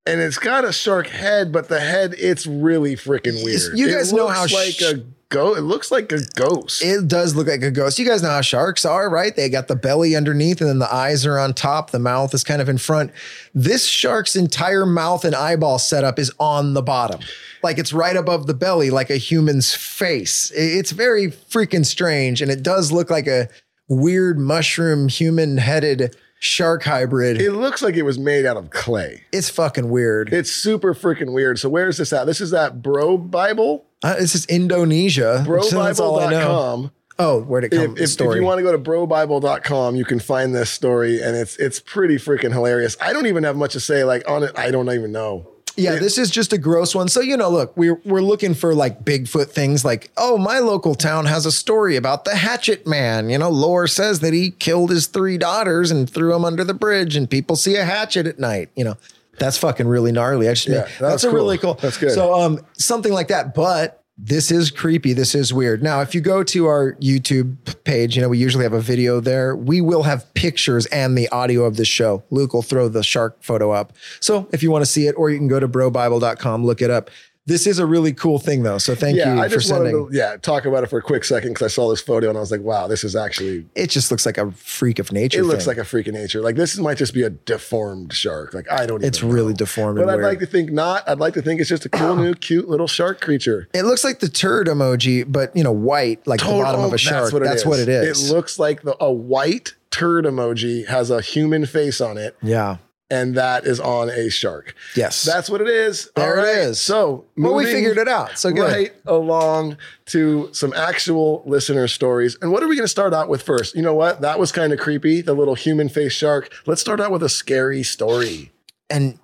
[0.09, 3.77] And it's got a shark head, but the head, it's really freaking weird.
[3.77, 5.55] You guys it know how like sh- a go.
[5.55, 6.83] It looks like a ghost.
[6.83, 7.99] It does look like a ghost.
[7.99, 9.35] You guys know how sharks are, right?
[9.35, 11.91] They got the belly underneath and then the eyes are on top.
[11.91, 13.11] The mouth is kind of in front.
[13.53, 17.21] This shark's entire mouth and eyeball setup is on the bottom.
[17.61, 20.51] Like it's right above the belly, like a human's face.
[20.55, 22.41] It's very freaking strange.
[22.41, 23.47] And it does look like a
[23.87, 27.39] weird mushroom human headed shark hybrid.
[27.41, 29.23] It looks like it was made out of clay.
[29.31, 30.33] it's fucking weird.
[30.33, 31.59] It's super freaking weird.
[31.59, 32.25] So where's this at?
[32.25, 35.43] This is at BroBible, Uh, this is Indonesia.
[35.63, 36.91] so that's all brobible.com.
[37.21, 37.97] Oh, where'd it come?
[37.97, 41.35] If, if, if you want to go to brobible.com, you can find this story and
[41.35, 42.95] it's it's pretty freaking hilarious.
[43.01, 44.57] I don't even have much to say like on it.
[44.57, 45.45] I don't even know.
[45.79, 47.07] Yeah, this is just a gross one.
[47.07, 50.95] So you know, look, we're we're looking for like Bigfoot things, like oh, my local
[50.95, 53.29] town has a story about the Hatchet Man.
[53.29, 56.73] You know, lore says that he killed his three daughters and threw them under the
[56.73, 58.69] bridge, and people see a hatchet at night.
[58.75, 58.97] You know,
[59.37, 60.47] that's fucking really gnarly.
[60.49, 61.35] I just Yeah, that's, that's a cool.
[61.35, 61.75] really cool.
[61.75, 62.11] That's good.
[62.11, 63.98] So um, something like that, but.
[64.21, 65.13] This is creepy.
[65.13, 65.81] This is weird.
[65.81, 67.55] Now, if you go to our YouTube
[67.85, 69.55] page, you know, we usually have a video there.
[69.55, 72.23] We will have pictures and the audio of the show.
[72.29, 73.93] Luke will throw the shark photo up.
[74.19, 76.89] So if you want to see it, or you can go to brobible.com, look it
[76.91, 77.09] up.
[77.49, 78.77] This is a really cool thing, though.
[78.77, 80.11] So thank yeah, you I for just wanted sending.
[80.11, 82.37] to yeah talk about it for a quick second because I saw this photo and
[82.37, 85.39] I was like, wow, this is actually it just looks like a freak of nature.
[85.39, 86.41] it looks like a freak of nature.
[86.41, 88.53] Like this might just be a deformed shark.
[88.53, 89.03] Like I don't.
[89.03, 89.57] it's really know.
[89.57, 89.97] deformed.
[89.97, 90.25] But I'd weird.
[90.25, 91.09] like to think not.
[91.09, 93.67] I'd like to think it's just a cool new cute little shark creature.
[93.73, 96.97] it looks like the turd emoji, but you know, white, like the bottom of a
[96.99, 97.33] shark.
[97.33, 98.29] That's what it is.
[98.29, 102.77] It looks like the, a white turd emoji has a human face on it, yeah.
[103.09, 104.75] And that is on a shark.
[104.95, 105.23] Yes.
[105.23, 106.09] That's what it is.
[106.15, 106.79] There All it is.
[106.79, 108.37] So well, we figured it out.
[108.37, 108.61] So good.
[108.61, 112.37] right along to some actual listener stories.
[112.41, 113.75] And what are we going to start out with first?
[113.75, 114.21] You know what?
[114.21, 115.21] That was kind of creepy.
[115.21, 116.51] The little human face shark.
[116.65, 118.51] Let's start out with a scary story.
[118.89, 119.19] And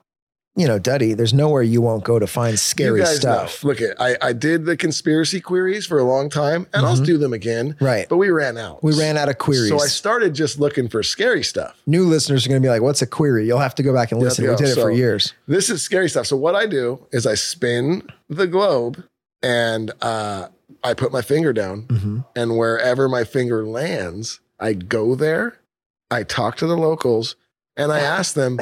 [0.56, 3.63] you know, Duddy, there's nowhere you won't go to find scary stuff.
[3.63, 3.68] Know.
[3.70, 7.18] Look, at I, I did the conspiracy queries for a long time, and I'll do
[7.18, 7.74] them again.
[7.74, 7.86] Mm-hmm.
[7.86, 8.08] Right.
[8.10, 8.82] But we ran out.
[8.84, 9.70] We ran out of queries.
[9.70, 11.82] So I started just looking for scary stuff.
[11.86, 14.12] New listeners are going to be like, "What's a query?" You'll have to go back
[14.12, 14.46] and listen.
[14.48, 14.82] We did go.
[14.82, 15.34] it for years.
[15.48, 16.26] This is scary stuff.
[16.26, 19.04] So what I do is I spin the globe
[19.44, 20.48] and uh,
[20.84, 22.20] I put my finger down, Mm-hmm.
[22.36, 25.60] and wherever my finger lands, I go there.
[26.10, 27.36] I talk to the locals,
[27.76, 28.60] and I ask them,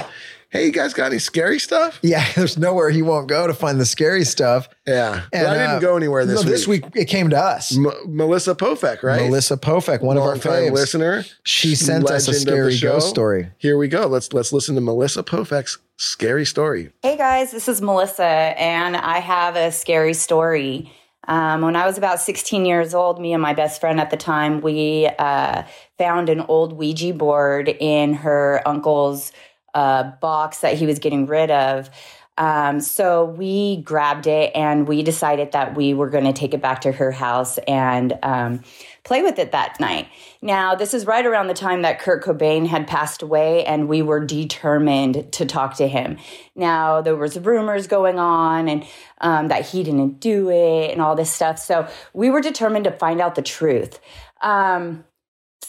[0.53, 3.79] "Hey, you guys got any scary stuff?" Yeah, there's nowhere he won't go to find
[3.81, 4.69] the scary stuff.
[4.87, 6.49] Yeah, but And, I didn't uh, go anywhere this no, week.
[6.51, 7.75] this week it came to us.
[7.75, 9.23] M- Melissa Pofek, right?
[9.23, 10.71] Melissa Pofek, one of our Longtime faves.
[10.71, 11.25] listener.
[11.43, 13.49] She sent us a legend of the scary ghost story.
[13.57, 14.07] Here we go.
[14.07, 16.91] Let's let's listen to Melissa Pofek's scary story.
[17.01, 20.91] Hey guys, this is Melissa, and I have a scary story.
[21.25, 24.17] Um, when I was about 16 years old, me and my best friend at the
[24.17, 25.63] time, we uh,
[25.97, 29.31] found an old Ouija board in her uncle's
[29.73, 31.89] uh, box that he was getting rid of.
[32.35, 36.61] Um, so we grabbed it and we decided that we were going to take it
[36.61, 38.63] back to her house and um,
[39.03, 40.07] play with it that night.
[40.41, 44.01] Now, this is right around the time that Kurt Cobain had passed away, and we
[44.01, 46.17] were determined to talk to him.
[46.55, 48.85] Now, there was rumors going on and
[49.21, 51.59] um, that he didn't do it and all this stuff.
[51.59, 53.99] So we were determined to find out the truth.
[54.41, 55.03] Um,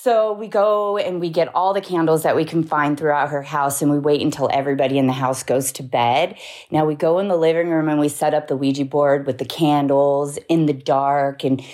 [0.04, 3.40] so we go and we get all the candles that we can find throughout her
[3.40, 6.36] house and we wait until everybody in the house goes to bed.
[6.70, 9.38] Now we go in the living room and we set up the Ouija board with
[9.38, 11.64] the candles in the dark and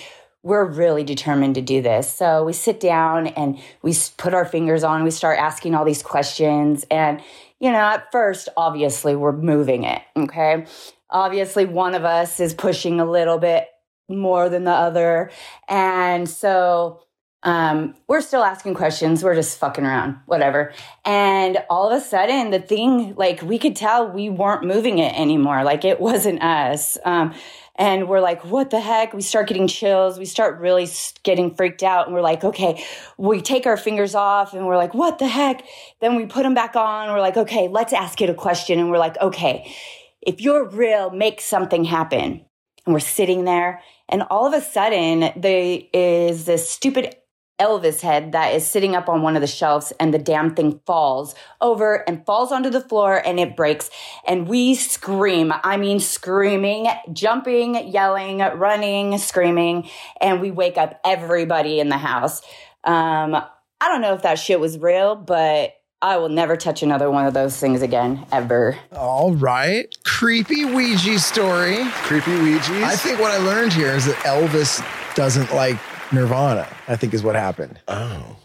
[0.43, 2.09] we're really determined to do this.
[2.09, 6.01] So we sit down and we put our fingers on, we start asking all these
[6.01, 6.85] questions.
[6.89, 7.19] And,
[7.59, 10.03] you know, at first, obviously, we're moving it.
[10.15, 10.67] Okay.
[11.09, 13.67] Obviously, one of us is pushing a little bit
[14.07, 15.31] more than the other.
[15.67, 17.01] And so
[17.43, 19.23] um, we're still asking questions.
[19.23, 20.73] We're just fucking around, whatever.
[21.05, 25.17] And all of a sudden, the thing, like, we could tell we weren't moving it
[25.19, 25.63] anymore.
[25.63, 26.97] Like, it wasn't us.
[27.03, 27.33] Um,
[27.75, 29.13] and we're like, what the heck?
[29.13, 30.19] We start getting chills.
[30.19, 30.87] We start really
[31.23, 32.05] getting freaked out.
[32.05, 32.85] And we're like, okay,
[33.17, 35.63] we take our fingers off and we're like, what the heck?
[35.99, 37.09] Then we put them back on.
[37.09, 38.77] We're like, okay, let's ask it a question.
[38.77, 39.73] And we're like, okay,
[40.21, 42.45] if you're real, make something happen.
[42.85, 43.81] And we're sitting there.
[44.09, 47.15] And all of a sudden, there is this stupid
[47.61, 50.81] Elvis head that is sitting up on one of the shelves and the damn thing
[50.87, 53.91] falls over and falls onto the floor and it breaks.
[54.25, 55.53] And we scream.
[55.63, 59.87] I mean, screaming, jumping, yelling, running, screaming.
[60.19, 62.41] And we wake up everybody in the house.
[62.83, 67.11] Um, I don't know if that shit was real, but I will never touch another
[67.11, 68.75] one of those things again, ever.
[68.95, 69.85] All right.
[70.03, 71.77] Creepy Ouija story.
[72.03, 72.83] Creepy Ouija.
[72.83, 75.77] I think what I learned here is that Elvis doesn't like
[76.11, 77.79] Nirvana, I think is what happened.
[77.87, 78.37] Oh.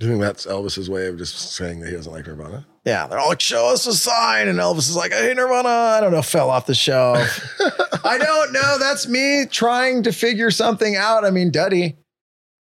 [0.00, 2.66] Do you think that's Elvis's way of just saying that he doesn't like Nirvana?
[2.84, 4.48] Yeah, they're all like, show us a sign.
[4.48, 5.68] And Elvis is like, I hate Nirvana.
[5.68, 7.40] I don't know, fell off the shelf.
[8.04, 8.76] I don't know.
[8.78, 11.24] That's me trying to figure something out.
[11.24, 11.96] I mean, Duddy,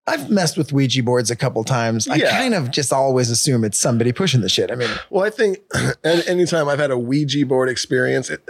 [0.06, 2.08] I've messed with Ouija boards a couple times.
[2.08, 4.70] I kind of just always assume it's somebody pushing the shit.
[4.70, 5.60] I mean, Well, I think
[6.04, 8.48] anytime I've had a Ouija board experience, it,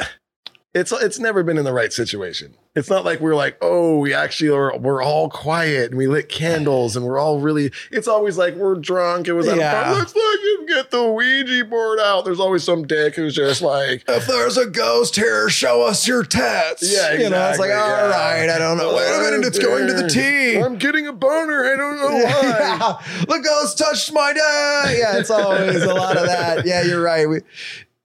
[0.73, 2.55] it's it's never been in the right situation.
[2.73, 6.29] It's not like we're like, oh, we actually are we're all quiet and we lit
[6.29, 7.71] candles and we're all really.
[7.91, 9.27] It's always like we're drunk.
[9.27, 9.81] It was at Yeah.
[9.81, 9.93] a bar.
[9.99, 12.23] Let's fucking get the Ouija board out.
[12.23, 16.23] There's always some dick who's just like, if there's a ghost here, show us your
[16.23, 16.81] tats.
[16.89, 17.71] yeah, You know, it's like, exactly,
[18.03, 18.39] all yeah.
[18.39, 18.95] right, I don't know.
[18.95, 20.57] Wait a minute, it's going to the T.
[20.57, 21.65] I'm getting a boner.
[21.65, 22.23] I don't know why.
[22.23, 24.97] Yeah, the ghost touched my dad.
[24.97, 26.65] Yeah, it's always a lot of that.
[26.65, 27.27] Yeah, you're right.
[27.27, 27.41] We,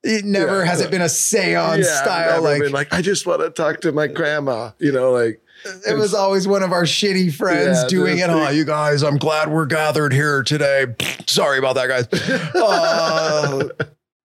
[0.07, 0.65] It never Yeah.
[0.65, 2.41] has it been a seance Yeah, style.
[2.41, 4.71] Like like I just want to talk to my grandma.
[4.79, 5.41] You know, like
[5.87, 8.29] it was always one of our shitty friends Yeah, doing it.
[8.29, 10.85] Oh, you guys, I'm glad we're gathered here today.
[11.27, 12.07] Sorry about that, guys.
[12.55, 13.67] Uh,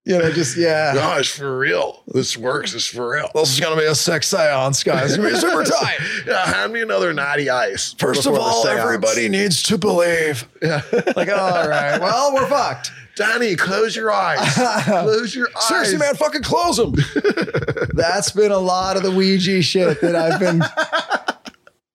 [0.04, 0.92] you know, just yeah.
[0.96, 2.02] no, it's for real.
[2.08, 2.74] This works.
[2.74, 3.30] It's for real.
[3.34, 5.12] This is gonna be a sex seance, guys.
[5.12, 5.98] It's gonna be super tight.
[6.26, 7.94] Yeah, hand me another natty ice.
[7.98, 10.48] First of all, everybody needs to believe.
[10.60, 10.82] Yeah.
[11.16, 12.90] Like, all right, well, we're fucked.
[13.22, 14.54] Danny, close your eyes.
[14.84, 15.68] close your eyes.
[15.68, 16.94] Seriously, man, fucking close them.
[17.94, 20.62] That's been a lot of the Ouija shit that I've been.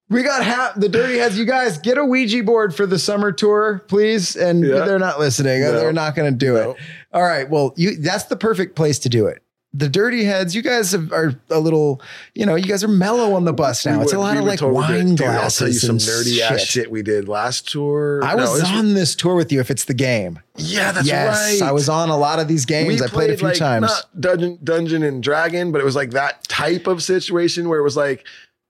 [0.09, 1.37] We got half the dirty heads.
[1.37, 4.37] You guys get a Ouija board for the summer tour, please.
[4.37, 4.85] And Yeah.
[4.85, 5.59] they're not listening.
[5.59, 5.73] No.
[5.73, 6.71] They're not going to do No.
[6.71, 6.77] it.
[7.11, 7.49] All right.
[7.49, 9.43] Well, you that's the perfect place to do it.
[9.73, 12.01] The dirty heads, you guys have, are a little,
[12.33, 13.97] you know, you guys are mellow on the bus now.
[13.97, 14.97] We it's a lot we of like totally do it.
[14.97, 15.57] wine Dude, I'll glasses.
[15.59, 18.21] tell you some nerdy ass shit we did last tour.
[18.23, 19.59] I No, was this- on this tour with you.
[19.59, 21.67] If it's the game, Yeah, that's yes, right.
[21.69, 23.01] I was on a lot of these games.
[23.01, 23.81] I played a few like, times.
[23.81, 27.83] Not Dungeon, Dungeon and Dragon, but it was like that type of situation where it
[27.83, 28.25] was like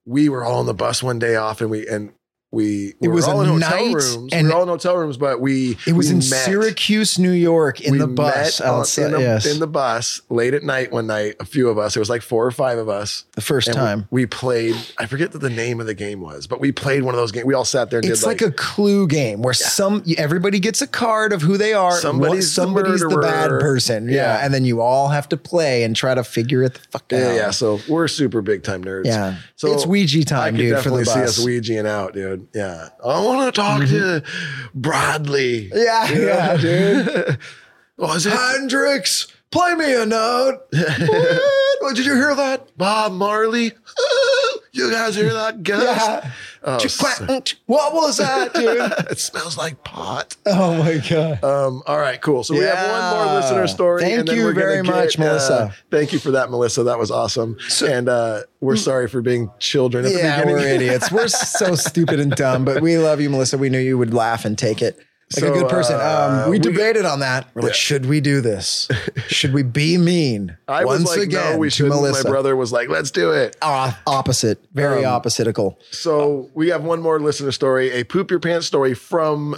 [0.05, 2.11] we were all on the bus one day off, and we and
[2.57, 4.33] we, we It was all a in hotel night, rooms.
[4.33, 6.45] and- we were all in hotel rooms, but we It was we in met.
[6.45, 9.05] Syracuse, New York, in We the bus outside.
[9.05, 11.35] in the, yes, in the bus late at night one night.
[11.39, 11.95] A few of us.
[11.95, 13.25] it was like four or five of us.
[13.35, 14.07] the first time.
[14.11, 14.75] we, played.
[14.97, 17.31] I forget what the name of the game was, but we played one of those
[17.31, 17.45] games.
[17.45, 20.03] We all sat there and It's did like, It's like a clue game where some
[20.17, 21.93] everybody gets a card of who they are.
[21.97, 24.09] Somebody's the somebody's the, bad person.
[24.09, 24.15] Yeah.
[24.15, 24.45] Yeah.
[24.45, 27.19] and then you all have to play and try to figure it the fuck out.
[27.19, 27.51] Yeah, yeah.
[27.51, 29.05] So we're super big time nerds.
[29.05, 29.37] Yeah.
[29.55, 32.46] So It's Ouija time, I dude, for the definitely see us Ouijaing out, dude.
[32.53, 32.89] Yeah.
[33.03, 34.79] I want to talk to mm-hmm.
[34.79, 35.71] Bradley.
[35.73, 37.37] Yeah, yeah, dude.
[37.97, 40.59] Was it Hendrix, play me a note.
[40.71, 40.99] what?
[41.09, 42.77] Oh, Did you hear that?
[42.77, 43.71] Bob Marley?
[44.77, 45.81] you guys hear that, guys?
[45.81, 46.31] Yeah.
[46.63, 48.91] Oh, so- What was that, dude?
[49.11, 50.35] it smells like pot.
[50.45, 51.43] oh my god.
[51.43, 52.43] Um, all right, cool.
[52.43, 54.01] So we have one more listener story.
[54.01, 55.75] Thank and then you very get, much, uh, Melissa.
[55.91, 56.83] thank you for that, Melissa.
[56.83, 57.57] That was awesome.
[57.85, 60.63] and uh, we're sorry for being children at Yeah, the beginning.
[60.63, 61.11] we're idiots.
[61.11, 63.57] We're so stupid and dumb, but we love you, Melissa.
[63.57, 64.99] We knew you would laugh and take it
[65.35, 65.95] like a good person.
[65.95, 67.47] uh, um, we, we- debated on that.
[67.53, 68.87] We're like, should we do this?
[69.27, 70.57] should we be mean?
[70.67, 71.69] I Once was like, again, no, we.
[71.79, 72.23] Melissa.
[72.23, 73.55] My brother was like, let's do it.
[73.61, 75.77] Ah, opposite, very Um, oppositical.
[75.91, 79.55] So we have one more listener story, a poop your pants story from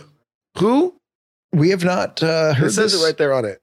[0.58, 0.96] who?
[1.52, 3.02] We have not uh, heard It says this.
[3.02, 3.62] it right there on it.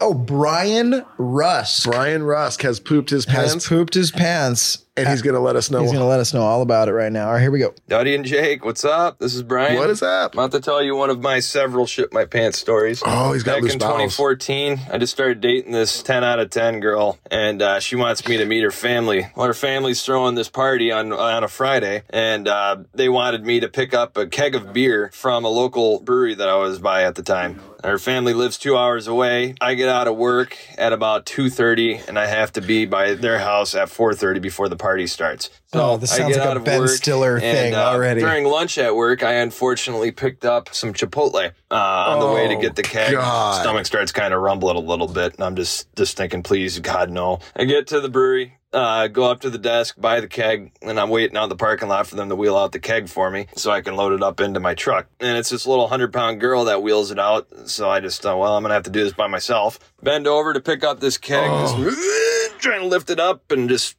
[0.00, 3.40] Oh, Brian Rusk Brian Rusk has pooped his pants.
[3.40, 6.08] has pants, pooped his pants, and he's going to let us know He's going to
[6.08, 7.26] let us know all about it right now.
[7.26, 7.74] All right, here we go.
[7.88, 9.18] Duddy and Jake, what's up?
[9.18, 9.76] This is Brian.
[9.76, 10.34] what is up?
[10.34, 13.02] I'm about to tell you one of my several shit my pants stories.
[13.04, 14.16] Oh, he's got Back loose in bowels.
[14.16, 18.26] 2014, I just started dating this 10 out of 10 girl, and uh, she wants
[18.26, 19.26] me to meet her family.
[19.36, 23.60] Well, her family's throwing this party on on a Friday, and uh, they wanted me
[23.60, 27.04] to pick up a keg of beer from a local brewery that I was by
[27.04, 27.60] at the time.
[27.82, 29.54] Her family lives two hours away.
[29.60, 33.38] I get out of work at about 2.30, and I have to be by their
[33.38, 35.48] house at 4.30 before the party starts.
[35.72, 38.20] Oh, this I sounds get like out a Ben Stiller and, thing uh, already.
[38.20, 42.54] During lunch at work, I unfortunately picked up some Chipotle uh, on the way to
[42.56, 43.12] Oh, get the keg.
[43.12, 43.62] God.
[43.62, 47.10] Stomach starts kind of rumbling a little bit, and I'm just just thinking, please, God,
[47.10, 47.38] no.
[47.56, 48.58] I get to the brewery.
[48.72, 51.56] Uh, go up to the desk, buy the keg, and I'm waiting out in the
[51.56, 54.12] parking lot for them to wheel out the keg for me so I can load
[54.12, 55.08] it up into my truck.
[55.18, 57.48] And it's this little hundred pound girl that wheels it out.
[57.68, 59.80] So I just thought, well, I'm gonna have to do this by myself.
[60.02, 63.96] Bend over to pick up this keg, just, trying to lift it up, and just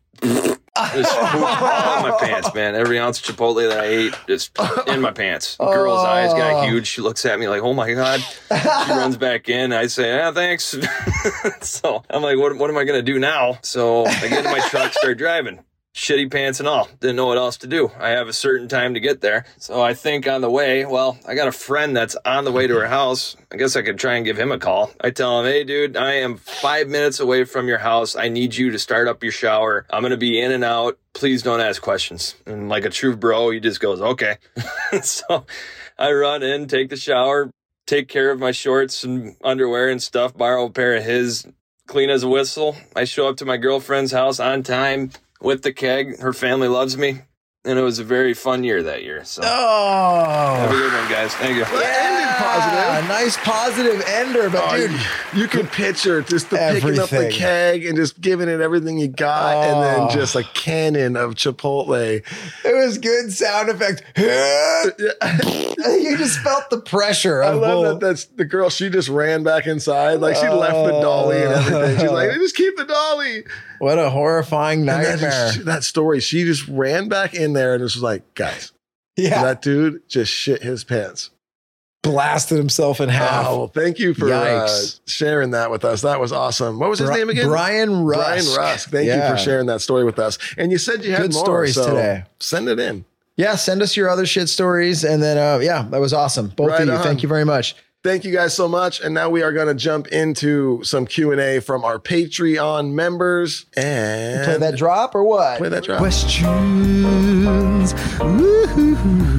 [0.77, 2.75] just poop all in my pants, man.
[2.75, 4.57] Every ounce of Chipotle that I ate, just
[4.87, 5.57] in my pants.
[5.57, 6.67] Girl's eyes got oh.
[6.67, 6.87] huge.
[6.87, 9.73] She looks at me like, "Oh my god!" She runs back in.
[9.73, 10.77] I say, "Yeah, thanks."
[11.61, 12.55] so I'm like, "What?
[12.57, 15.59] What am I gonna do now?" So I get in my truck, start driving.
[15.93, 16.87] Shitty pants and all.
[17.01, 17.91] Didn't know what else to do.
[17.99, 19.43] I have a certain time to get there.
[19.57, 22.65] So I think on the way, well, I got a friend that's on the way
[22.65, 23.35] to her house.
[23.51, 24.91] I guess I could try and give him a call.
[25.01, 28.15] I tell him, hey, dude, I am five minutes away from your house.
[28.15, 29.85] I need you to start up your shower.
[29.89, 30.97] I'm going to be in and out.
[31.13, 32.35] Please don't ask questions.
[32.45, 34.37] And like a true bro, he just goes, okay.
[35.01, 35.45] so
[35.99, 37.51] I run in, take the shower,
[37.85, 41.45] take care of my shorts and underwear and stuff, borrow a pair of his,
[41.85, 42.77] clean as a whistle.
[42.95, 46.19] I show up to my girlfriend's house on time with the keg.
[46.19, 47.21] Her family loves me.
[47.63, 49.23] And it was a very fun year that year.
[49.23, 51.31] So have a Oh, good one, guys.
[51.35, 51.61] Thank you.
[51.79, 57.11] yeah, nice positive ender, but Oh, dude, you, you can picture just the picking up
[57.11, 60.07] the keg and just giving it everything you got, and Oh.
[60.07, 62.23] then just a cannon of Chipotle.
[62.65, 64.01] it was good sound effect.
[65.85, 67.43] you just felt the pressure.
[67.43, 67.99] I love bull- that.
[67.99, 68.71] That's the girl.
[68.71, 71.99] She just ran back inside, like she left the dolly and everything.
[71.99, 73.43] She's like, just keep the dolly.
[73.81, 75.51] What a horrifying that, nightmare.
[75.65, 78.71] that story, she just ran back in there and just was like, guys,
[79.17, 79.43] yeah.
[79.43, 81.31] that dude just shit his pants.
[82.03, 83.45] blasted himself in half.
[83.47, 84.67] Oh, well, thank you for uh,
[85.05, 86.01] sharing that with us.
[86.01, 86.79] That was awesome.
[86.79, 87.47] What was his Bri- name again?
[87.47, 88.45] Brian Rusk.
[88.45, 88.89] Brian Rusk.
[88.89, 90.37] Thank you for sharing that story with us.
[90.57, 92.23] And you said you had Good more stories so today.
[92.39, 93.05] Send it in.
[93.37, 95.03] Yeah, send us your other shit stories.
[95.03, 96.49] And then, uh, yeah, that was awesome.
[96.49, 96.93] Both Right of you.
[96.93, 97.03] on.
[97.03, 97.75] Thank you very much.
[98.03, 98.99] Thank you guys so much.
[98.99, 102.93] And now we are going to jump into some Q and A from our Patreon
[102.93, 105.59] members and Play that drop or what?
[105.59, 105.99] Play that drop.
[105.99, 107.93] Questions.
[108.19, 109.31] Woo-hoo-hoo.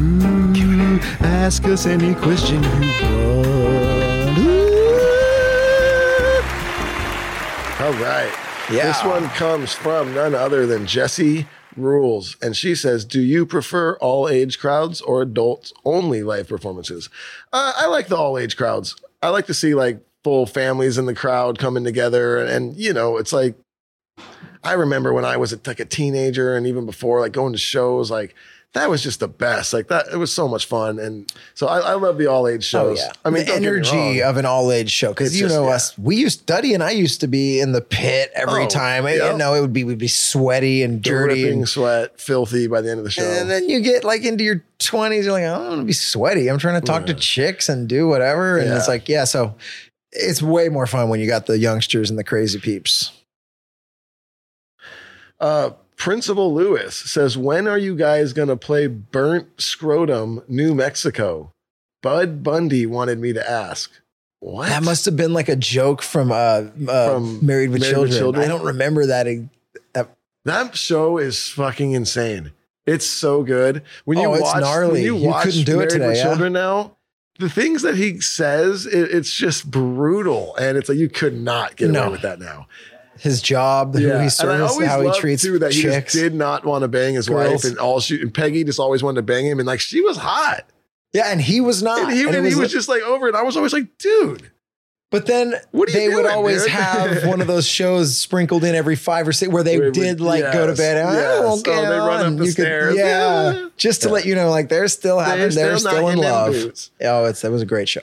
[1.21, 4.39] Ask us any question you want.
[4.39, 4.53] Ooh.
[7.85, 8.33] All right.
[8.71, 8.87] Yeah.
[8.87, 12.37] This one comes from none other than Jessie Rules.
[12.43, 17.09] And she says, Do you prefer all age crowds or adults only live performances?
[17.53, 18.97] Uh, I like the all age crowds.
[19.23, 22.39] I like to see like full families in the crowd coming together.
[22.39, 23.55] And, you know, it's like,
[24.65, 27.59] I remember when I was a, like a teenager and even before, like going to
[27.59, 28.35] shows, like
[28.75, 29.75] that was just the best.
[29.75, 30.99] Like that, it was so much fun.
[30.99, 32.99] And so I, I love the all age shows.
[33.01, 33.13] Oh, yeah.
[33.25, 35.13] I mean, the me energy of an all age show.
[35.13, 35.75] Cause you just- know yeah.
[35.75, 39.07] us, we used, Duddy and I used to be in the pit every Oh, time.
[39.07, 39.33] It- yeah.
[39.33, 41.51] You know, it would be, we'd be sweaty and dirty.
[41.51, 43.23] And, sweat, filthy by the end of the show.
[43.23, 45.93] and then you get like into your 20s, you're like, I don't want to be
[45.93, 46.49] sweaty.
[46.49, 48.57] I'm trying to talk to chicks and do whatever.
[48.59, 49.55] And it's like, yeah, so
[50.13, 53.13] it's way more fun when you got the youngsters and the crazy peeps.
[55.39, 55.71] Uh,
[56.03, 61.53] Principal Lewis says, When are you guys going to play Burnt Scrotum, New Mexico?
[62.03, 63.89] Bud Bundy wanted me to ask.
[64.41, 64.69] What?
[64.69, 66.35] That must have been like a joke from, uh,
[66.89, 68.19] uh From Married with Married with Children.
[68.19, 68.45] Children?
[68.45, 69.49] I don't remember that.
[69.93, 72.51] That that show is fucking insane.
[72.85, 73.85] It's so good.
[74.05, 74.93] When you Oh, it's watch, gnarly.
[74.95, 76.23] When you, You watch couldn't do it Married with today, yeah?
[76.25, 76.97] Children now,
[77.39, 80.57] the things that he says, it, it's just brutal.
[80.57, 82.03] And it's like, you could not get No.
[82.03, 82.67] away with that now.
[83.23, 86.13] His job, who he serves, how he treats too, that he chicks.
[86.13, 87.63] just did not want to bang his Girls.
[87.63, 90.01] wife, and all she and Peggy just always wanted to bang him, and like she
[90.01, 90.65] was hot,
[91.13, 92.01] yeah, and he was not.
[92.03, 93.35] and he, And and he was like- just like over it.
[93.35, 94.51] I was always like, dude,
[95.13, 98.75] But then What are you they would always have one of those shows sprinkled in
[98.75, 100.97] every five or six where they did like go to bed.
[101.07, 101.63] Oh, yes.
[101.67, 102.97] Oh, they run up the You could- stairs.
[102.97, 103.69] yeah, Yeah.
[103.77, 104.15] just to Yeah.
[104.15, 106.55] let you know, like they're still having, they're, still, in love.
[106.55, 106.91] boots.
[107.03, 108.01] Oh, it's that was a great show.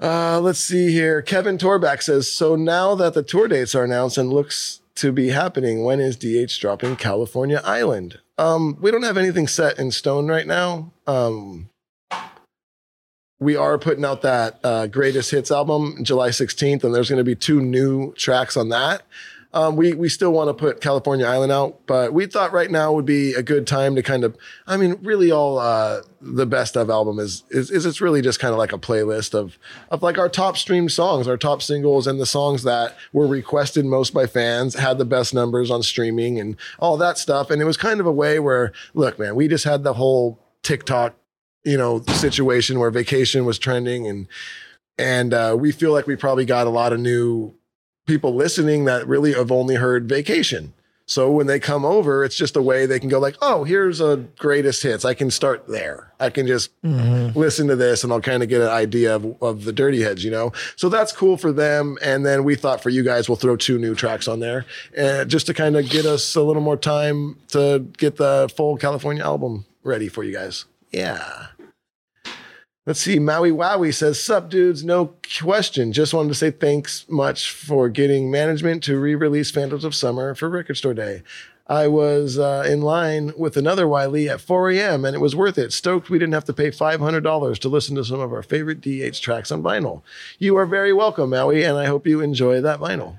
[0.00, 1.20] Uh, let's see here.
[1.22, 5.30] Kevin Torback says, so now that the tour dates are announced and looks to be
[5.30, 8.20] happening, when is DH dropping California Island?
[8.36, 10.92] Um, we don't have anything set in stone right now.
[11.06, 11.70] Um,
[13.40, 17.24] we are putting out that uh, greatest hits album July 16th, and there's going to
[17.24, 19.02] be two new tracks on that.
[19.54, 22.92] Um, we we still want to put California Island out, but we thought right now
[22.92, 24.36] would be a good time to kind of.
[24.66, 28.40] I mean, really, all uh, the best of album is is, is it's really just
[28.40, 29.58] kind of like a playlist of
[29.90, 33.86] of like our top streamed songs, our top singles, and the songs that were requested
[33.86, 37.50] most by fans, had the best numbers on streaming, and all that stuff.
[37.50, 40.38] And it was kind of a way where, look, man, we just had the whole
[40.62, 41.14] TikTok,
[41.64, 44.28] you know, situation where vacation was trending, and
[44.98, 47.54] and uh, we feel like we probably got a lot of new
[48.08, 50.72] people listening that really have only heard vacation.
[51.06, 53.98] So when they come over, it's just a way they can go like, oh, here's
[53.98, 55.06] a greatest hits.
[55.06, 56.12] I can start there.
[56.20, 59.64] I can just listen to this and I'll kind of get an idea of, of
[59.64, 60.52] the dirty heads, you know?
[60.76, 61.96] So that's cool for them.
[62.02, 64.66] And then we thought for you guys, we'll throw two new tracks on there
[64.98, 68.76] uh, just to kind of get us a little more time to get the full
[68.76, 70.66] California album ready for you guys.
[70.92, 71.46] Yeah.
[72.88, 73.18] Let's see.
[73.18, 74.82] Maui Wowie says, Sup, dudes?
[74.82, 75.12] No
[75.42, 75.92] question.
[75.92, 80.34] Just wanted to say thanks much for getting management to re release Phantoms of Summer
[80.34, 81.22] for Record Store Day.
[81.66, 85.04] I was uh, in line with another Wiley at 4 a.m.
[85.04, 85.74] and it was worth it.
[85.74, 89.20] Stoked we didn't have to pay $500 to listen to some of our favorite DH
[89.20, 90.00] tracks on vinyl.
[90.38, 93.18] You are very welcome, Maui, and I hope you enjoy that vinyl.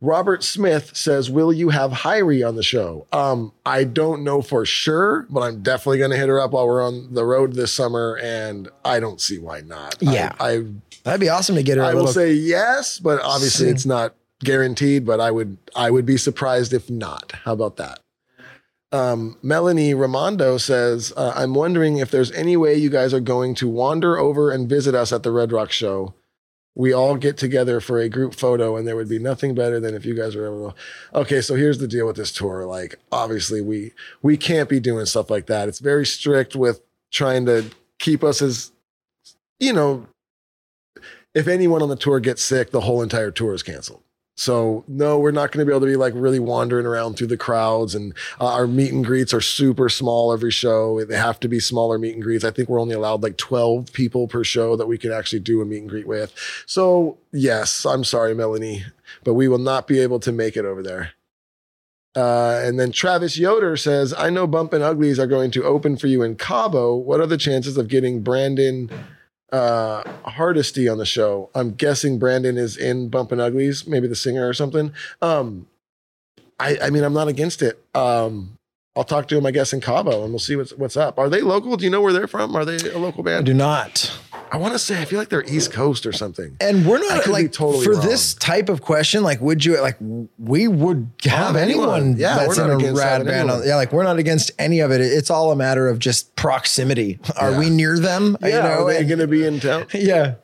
[0.00, 4.66] Robert Smith says, "Will you have Hirie on the show?" Um, I don't know for
[4.66, 7.72] sure, but I'm definitely going to hit her up while we're on the road this
[7.72, 9.96] summer, and I don't see why not.
[10.00, 10.34] Yeah.
[10.38, 10.64] I, I,
[11.04, 14.14] That'd be awesome to get her a I will say yes, but obviously it's not
[14.40, 15.06] guaranteed.
[15.06, 17.32] But I would, I would be surprised if not.
[17.44, 18.00] How about that?
[18.92, 23.54] Um, Melanie Ramondo says, uh, "I'm wondering if there's any way you guys are going
[23.56, 26.14] to wander over and visit us at the Red Rock show."
[26.76, 29.94] We all get together for a group photo and there would be nothing better than
[29.94, 32.64] if you guys were able to okay so here's the deal with this tour.
[32.64, 35.68] Like obviously we we can't be doing stuff like that.
[35.68, 37.64] It's very strict with trying to
[37.98, 38.70] keep us as
[39.58, 40.06] you know
[41.34, 44.02] if anyone on the tour gets sick the whole entire tour is canceled
[44.36, 47.26] so no we're not going to be able to be like really wandering around through
[47.26, 51.02] the crowds and uh, our meet and greets are super small every show.
[51.04, 52.44] They have to be smaller meet and greets.
[52.44, 55.60] I think we're only allowed like 12 people per show that we can actually do
[55.60, 56.34] a meet and greet with.
[56.66, 58.84] So yes i'm sorry melanie
[59.24, 61.12] but we will not be able to make it over there.
[62.14, 66.06] Uh, and then Travis Yoder says, I know Bumpin Uglies are going to open for
[66.06, 66.96] you in Cabo.
[66.96, 68.90] What are the chances of getting Brandon
[69.52, 71.50] uh, Hardesty on the show?
[71.54, 74.92] I'm guessing Brandon is in Bumpin Uglies, maybe the singer or something.
[75.22, 75.66] Um,
[76.58, 77.82] I, I mean, I'm not against it.
[77.94, 78.58] Um,
[78.96, 81.18] I'll talk to him, I guess, in Cabo, and we'll see what's what's up.
[81.18, 81.76] Are they local?
[81.76, 82.56] Do you know where they're from?
[82.56, 83.46] Are they a local I band?
[83.46, 84.10] do not.
[84.50, 86.56] I want to say I feel like they're East Coast or something.
[86.60, 88.06] And we're not like totally for wrong.
[88.06, 89.22] this type of question.
[89.22, 89.96] Like, would you like?
[90.38, 91.88] We would oh, have anyone.
[91.88, 93.50] anyone Yeah, that's in a rad band.
[93.50, 93.66] anyone.
[93.66, 95.00] Yeah, like we're not against any of it.
[95.00, 97.18] It's all a matter of just proximity.
[97.36, 97.58] Are Yeah.
[97.58, 98.36] we near them?
[98.40, 99.86] Yeah, you know, are they going to be in town?
[99.94, 100.34] yeah.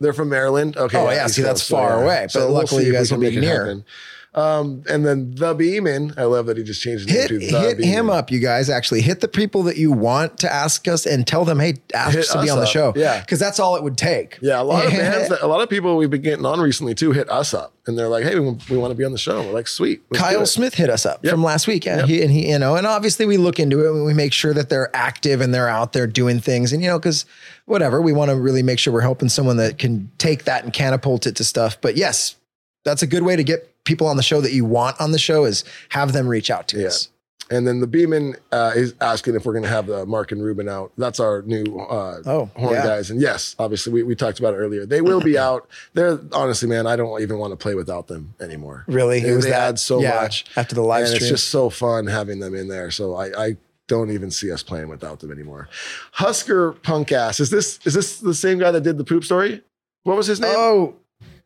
[0.00, 0.76] They're from Maryland.
[0.76, 0.98] Okay.
[0.98, 2.04] Oh, yeah, East see, that's Coast, so, far yeah.
[2.04, 3.66] away, but luckily see you guys will be near.
[3.66, 3.84] happen.
[4.36, 6.12] Um, and then the Beeman.
[6.18, 8.38] I love that he just changed his Hit name to the hit him up, you
[8.38, 8.68] guys.
[8.68, 12.10] Actually, hit the people that you want to ask us and tell them, hey, ask
[12.12, 12.92] Hit us to be on the show.
[12.94, 13.20] Yeah.
[13.20, 14.38] because that's all it would take.
[14.42, 16.94] Yeah, a lot of bands, that, a lot of people we've been getting on recently
[16.94, 19.12] too hit us up, and they're like, "Hey, we, want- we want to be on
[19.12, 20.44] the show." We're like, "Sweet." Kyle.
[20.44, 21.30] Smith hit us up Yep.
[21.30, 21.86] from last week.
[21.86, 22.00] Yeah.
[22.00, 22.06] Yep.
[22.08, 24.52] He, and he, you know, and obviously we look into it and we make sure
[24.52, 26.74] that they're active and they're out there doing things.
[26.74, 27.24] And, you know, cause
[27.64, 30.74] whatever, we want to really make sure we're helping someone that can take that and
[30.74, 31.78] catapult it to stuff.
[31.80, 32.36] But yes,
[32.84, 35.18] that's a good way to get people on the show that you want on the
[35.18, 36.88] show is have them reach out to Yeah.
[36.88, 37.08] us.
[37.48, 40.42] And then the Beeman uh, is asking if we're going to have the Mark and
[40.42, 40.90] Ruben out.
[40.98, 42.84] That's our new uh, Oh, horn yeah.
[42.84, 43.08] guys.
[43.12, 44.84] And yes, obviously we, we talked about it earlier.
[44.84, 45.68] They will be out.
[45.94, 48.82] They're honestly, man, I don't even want to play without them anymore.
[48.88, 49.20] Really?
[49.20, 51.22] They, It was they that- add so yeah, much after the live and stream.
[51.22, 52.90] It's just so fun having them in there.
[52.90, 53.56] So I, I
[53.86, 55.68] don't even see us playing without them anymore.
[56.14, 57.38] Husker punk ass.
[57.38, 59.62] Is this is this the same guy that did the poop story?
[60.02, 60.54] What was his name?
[60.56, 60.96] Oh,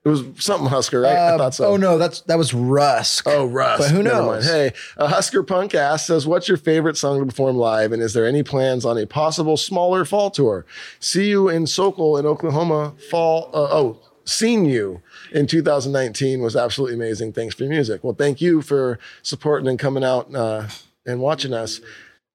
[0.03, 1.13] It was something Husker, right?
[1.13, 1.67] I uh, thought so.
[1.67, 3.25] oh no, that's, that was Rusk.
[3.27, 3.81] Oh, Russ.
[3.81, 4.47] But who knows?
[4.47, 7.93] Hey, a Husker Punk ass says, What's your favorite song to perform live?
[7.93, 10.65] And is there any plans on a possible smaller fall tour?
[11.01, 13.51] See you in Sokol in Oklahoma fall.
[13.53, 17.35] Uh, oh, seen you in 2019 was absolutely amazing.
[17.35, 18.03] Thanks for your music.
[18.03, 20.69] Well, thank you for supporting and coming out uh,
[21.05, 21.81] and watching us.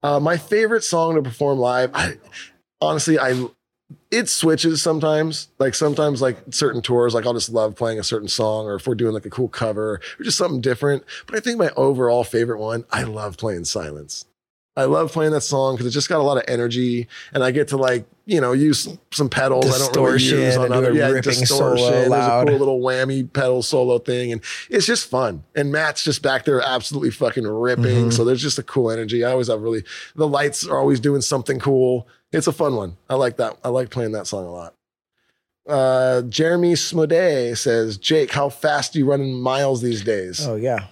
[0.03, 2.17] Uh, my favorite song to perform live, I,
[2.79, 3.47] honestly, I
[4.11, 5.49] it switches sometimes.
[5.59, 8.87] Like sometimes, like certain tours, like I'll just love playing a certain song, or if
[8.87, 11.03] we're doing like a cool cover or just something different.
[11.25, 14.25] But I think my overall favorite one, I love playing Silence.
[14.77, 17.51] I love playing that song because it's just got a lot of energy, and I
[17.51, 20.93] get to like you know use some pedals I don't really Distortion use on other
[20.93, 21.85] yeah ripping distortion.
[21.85, 25.43] solo There's a cool little whammy pedal solo thing, and it's just fun.
[25.55, 27.85] And Matt's just back there absolutely fucking ripping.
[27.85, 28.09] Mm-hmm.
[28.11, 29.23] So there's just a cool energy.
[29.23, 29.83] I always have really
[30.15, 32.07] the lights are always doing something cool.
[32.33, 32.97] It's a fun one.
[33.09, 33.57] I like that.
[33.63, 34.75] I like playing that song a lot.
[35.67, 40.45] Uh, Jeremy Smode says, Jake, how fast do you run in miles these days?
[40.45, 40.87] Oh yeah.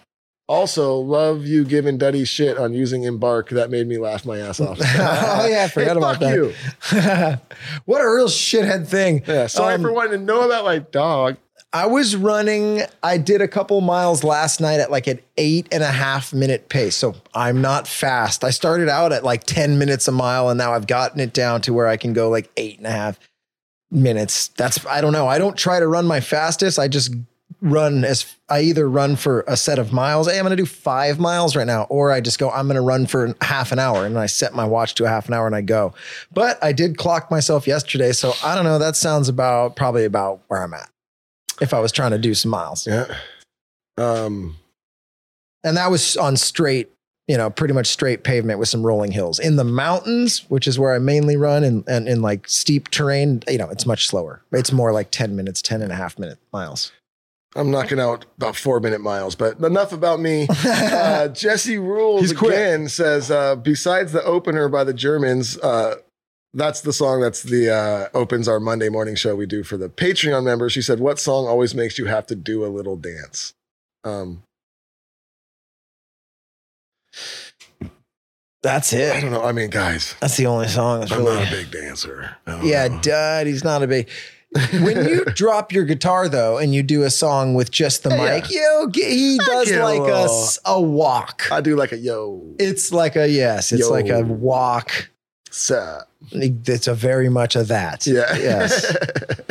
[0.47, 3.49] Also, love you giving Duddy shit on using Embark.
[3.49, 4.77] That made me laugh my ass off.
[4.81, 6.35] oh yeah, I forgot Hey, about fuck that.
[6.35, 7.39] you.
[7.85, 9.23] what a real shithead thing.
[9.25, 11.37] Yeah, sorry Um, for wanting to know about my dog.
[11.71, 15.81] I was running, I did a couple miles last night at like an eight and
[15.81, 16.95] a half minute pace.
[16.95, 18.43] So I'm not fast.
[18.43, 21.61] I started out at like 10 minutes a mile and now I've gotten it down
[21.61, 23.17] to where I can go like eight and a half
[23.89, 24.49] minutes.
[24.49, 25.27] That's, I don't know.
[25.27, 26.77] I don't try to run my fastest.
[26.77, 27.11] I just
[27.61, 30.29] run as I either run for a set of miles.
[30.29, 32.75] Hey, I'm going to do five miles right now, or I just go, I'm going
[32.75, 35.33] to run for half an hour and I set my watch to a half an
[35.33, 35.93] hour and I go.
[36.33, 38.11] But I did clock myself yesterday.
[38.11, 38.79] So I don't know.
[38.79, 40.89] That sounds about probably about where I'm at
[41.61, 42.85] if I was trying to do some miles.
[42.85, 43.05] Yeah.
[43.97, 44.57] Um,
[45.63, 46.91] And that was on straight,
[47.27, 49.39] you know, pretty much straight pavement with some rolling hills.
[49.39, 53.41] In the mountains, which is where I mainly run, and, and in like steep terrain,
[53.47, 54.41] you know, it's much slower.
[54.51, 56.91] It's more like 10 minutes, 10 and a half minute miles.
[57.55, 60.47] I'm knocking out about four minute miles, but enough about me.
[60.65, 65.95] Uh, Jesse Rules again says, uh, besides the opener by the Germans, uh,
[66.53, 69.89] that's the song that's the uh, opens our Monday morning show we do for the
[69.89, 70.71] Patreon members.
[70.71, 73.53] She said, "What song always makes you have to do a little dance?"
[74.03, 74.43] Um,
[78.61, 79.13] That's it.
[79.13, 79.43] I don't know.
[79.43, 81.35] I mean, guys, That's the only song that's I'm really.
[81.35, 82.35] not a big dancer.
[82.63, 83.01] Yeah, know.
[83.01, 83.47] dud.
[83.47, 84.09] He's not a big.
[84.81, 88.35] When you drop your guitar though, and you do a song with just the Yeah,
[88.39, 90.27] mic, yo, he does like a,
[90.71, 91.51] a walk.
[91.51, 92.41] I do like a yo.
[92.59, 93.71] It's like a yes.
[93.71, 93.89] It's Yo.
[93.89, 95.09] like a walk.
[95.49, 96.01] Sa.
[96.31, 98.07] It's a very much of that.
[98.07, 98.35] Yeah.
[98.35, 98.95] Yes.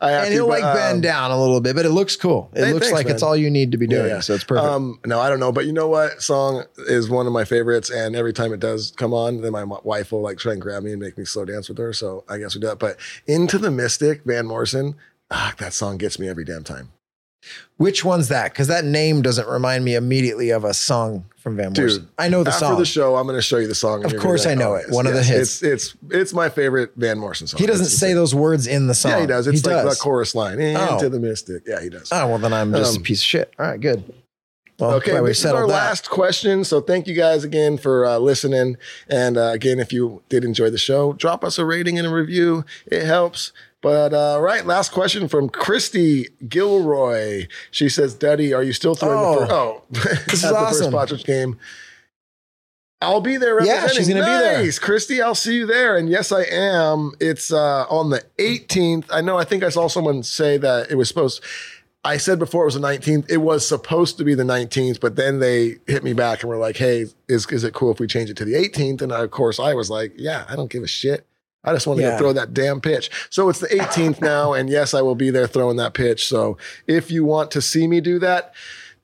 [0.00, 1.90] I have and to, he'll but, like um, bend down a little bit, but it
[1.90, 2.50] looks cool.
[2.54, 4.06] It Hey, looks thanks, like it's all you need to be doing.
[4.06, 4.20] Yeah, yeah.
[4.20, 4.66] So it's perfect.
[4.66, 6.22] Um, no, I don't know, but you know what?
[6.22, 9.64] Song is one of my favorites, and every time it does come on, then my
[9.64, 11.92] wife will like try and grab me and make me slow dance with her.
[11.92, 12.78] So I guess we do that.
[12.78, 12.96] But
[13.26, 14.94] Into the Mystic, Van Morrison,
[15.30, 16.92] ah, that song gets me every damn time.
[17.76, 18.52] Which one's that?
[18.52, 22.02] Because that name doesn't remind me immediately of a song from Van Morrison.
[22.02, 22.70] Dude, I know the After song.
[22.72, 24.04] After the show, I'm going to show you the song.
[24.04, 24.84] Of course I know it.
[24.86, 25.62] yes, One of the hits.
[25.62, 27.58] It's it's it's my favorite Van Morrison song.
[27.58, 29.12] he doesn't It's- say those words in the song.
[29.12, 29.46] Yeah, he does.
[29.48, 29.96] It's he like does.
[29.98, 30.60] the chorus line.
[30.60, 31.08] Into Oh.
[31.08, 31.64] the Mystic.
[31.66, 32.08] Yeah, he does.
[32.12, 33.52] Oh well, then I'm just Um, a piece of shit.
[33.58, 34.04] All right, good.
[34.78, 35.72] Well, okay, we this is our that.
[35.72, 36.64] last question.
[36.64, 38.76] So thank you guys again for uh, listening.
[39.08, 42.10] And uh, again, if you did enjoy the show, drop us a rating and a
[42.10, 42.64] review.
[42.86, 43.52] It helps.
[43.82, 47.48] But uh, right, last question from Christy Gilroy.
[47.72, 49.52] She says, "Daddy, are you still throwing the first?
[49.52, 50.92] Oh, This is at the awesome.
[50.92, 51.58] first game."
[53.02, 53.60] I'll be there.
[53.64, 54.72] Yeah, she's gonna be there.
[54.80, 55.20] Christy.
[55.20, 55.96] I'll see you there.
[55.96, 57.12] And yes, I am.
[57.18, 59.06] It's uh, on the 18th.
[59.10, 59.36] I know.
[59.36, 61.42] I think I saw someone say that it was supposed.
[62.04, 63.28] I said before it was the 19th.
[63.30, 66.56] It was supposed to be the 19th, but then they hit me back and were
[66.56, 69.22] like, "Hey, is is it cool if we change it to the 18th?" And I,
[69.24, 71.26] of course, I was like, "Yeah, I don't give a shit.
[71.64, 72.10] I just want to Yeah.
[72.12, 75.30] go throw that damn pitch." So it's the 18th now, and yes, I will be
[75.30, 76.26] there throwing that pitch.
[76.28, 76.56] So
[76.86, 78.52] if you want to see me do that,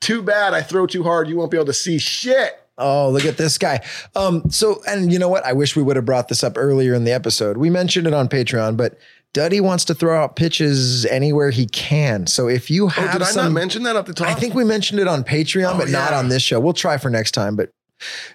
[0.01, 0.55] too bad.
[0.55, 1.29] I throw too hard.
[1.29, 2.53] You won't be able to see shit.
[2.81, 3.81] Oh, look at this guy.
[4.15, 5.45] Um, so, and you know what?
[5.45, 7.57] I wish we would have brought this up earlier in the episode.
[7.57, 8.97] We mentioned it on Patreon, but
[9.35, 12.29] Duddy wants to throw out pitches anywhere he can.
[12.29, 14.29] So if you Oh, have did I some, not mention that at the top?
[14.29, 16.61] I think we mentioned it on Patreon, Oh, but not on this show.
[16.61, 17.57] We'll try for next time.
[17.57, 17.71] But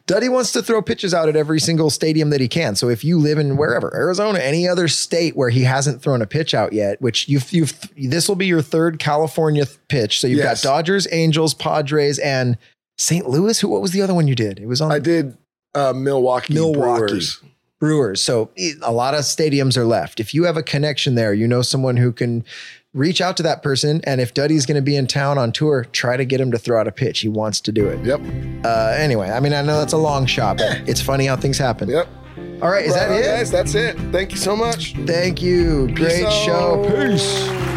[0.06, 2.76] Duddy wants to throw pitches out at every single stadium that he can.
[2.76, 6.26] So if you live in wherever, Arizona, any other state where he hasn't thrown a
[6.28, 10.20] pitch out yet, which you've, you've this will be your third California th- pitch.
[10.20, 10.64] So you've Yes.
[10.64, 12.58] got Dodgers, Angels, Padres, and
[12.98, 13.28] St.
[13.28, 13.60] Louis.
[13.60, 13.70] Who?
[13.70, 14.60] What was the other one you did?
[14.60, 15.38] It was on I did
[15.74, 17.06] uh, Milwaukee, Milwaukee.
[17.08, 17.42] Brewers.
[17.80, 18.22] Brewers.
[18.22, 20.20] So eh, a lot of stadiums are left.
[20.20, 22.44] If you have a connection there, you know someone who can
[22.94, 24.02] reach out to that person.
[24.06, 26.58] And if Duddy's going to be in town on tour, try to get him to
[26.58, 27.20] throw out a pitch.
[27.20, 28.04] He wants to do it.
[28.06, 28.22] Yep.
[28.66, 31.58] Uh, anyway, I mean, I know that's a long shot, but it's funny how things
[31.58, 31.90] happen.
[31.90, 32.08] Yep.
[32.62, 33.26] All right, is that Right on, it?
[33.26, 33.98] Guys, that's it.
[34.12, 34.94] Thank you so much.
[35.06, 35.88] Thank you.
[35.88, 36.86] Great Peace show.
[36.90, 37.73] Peace.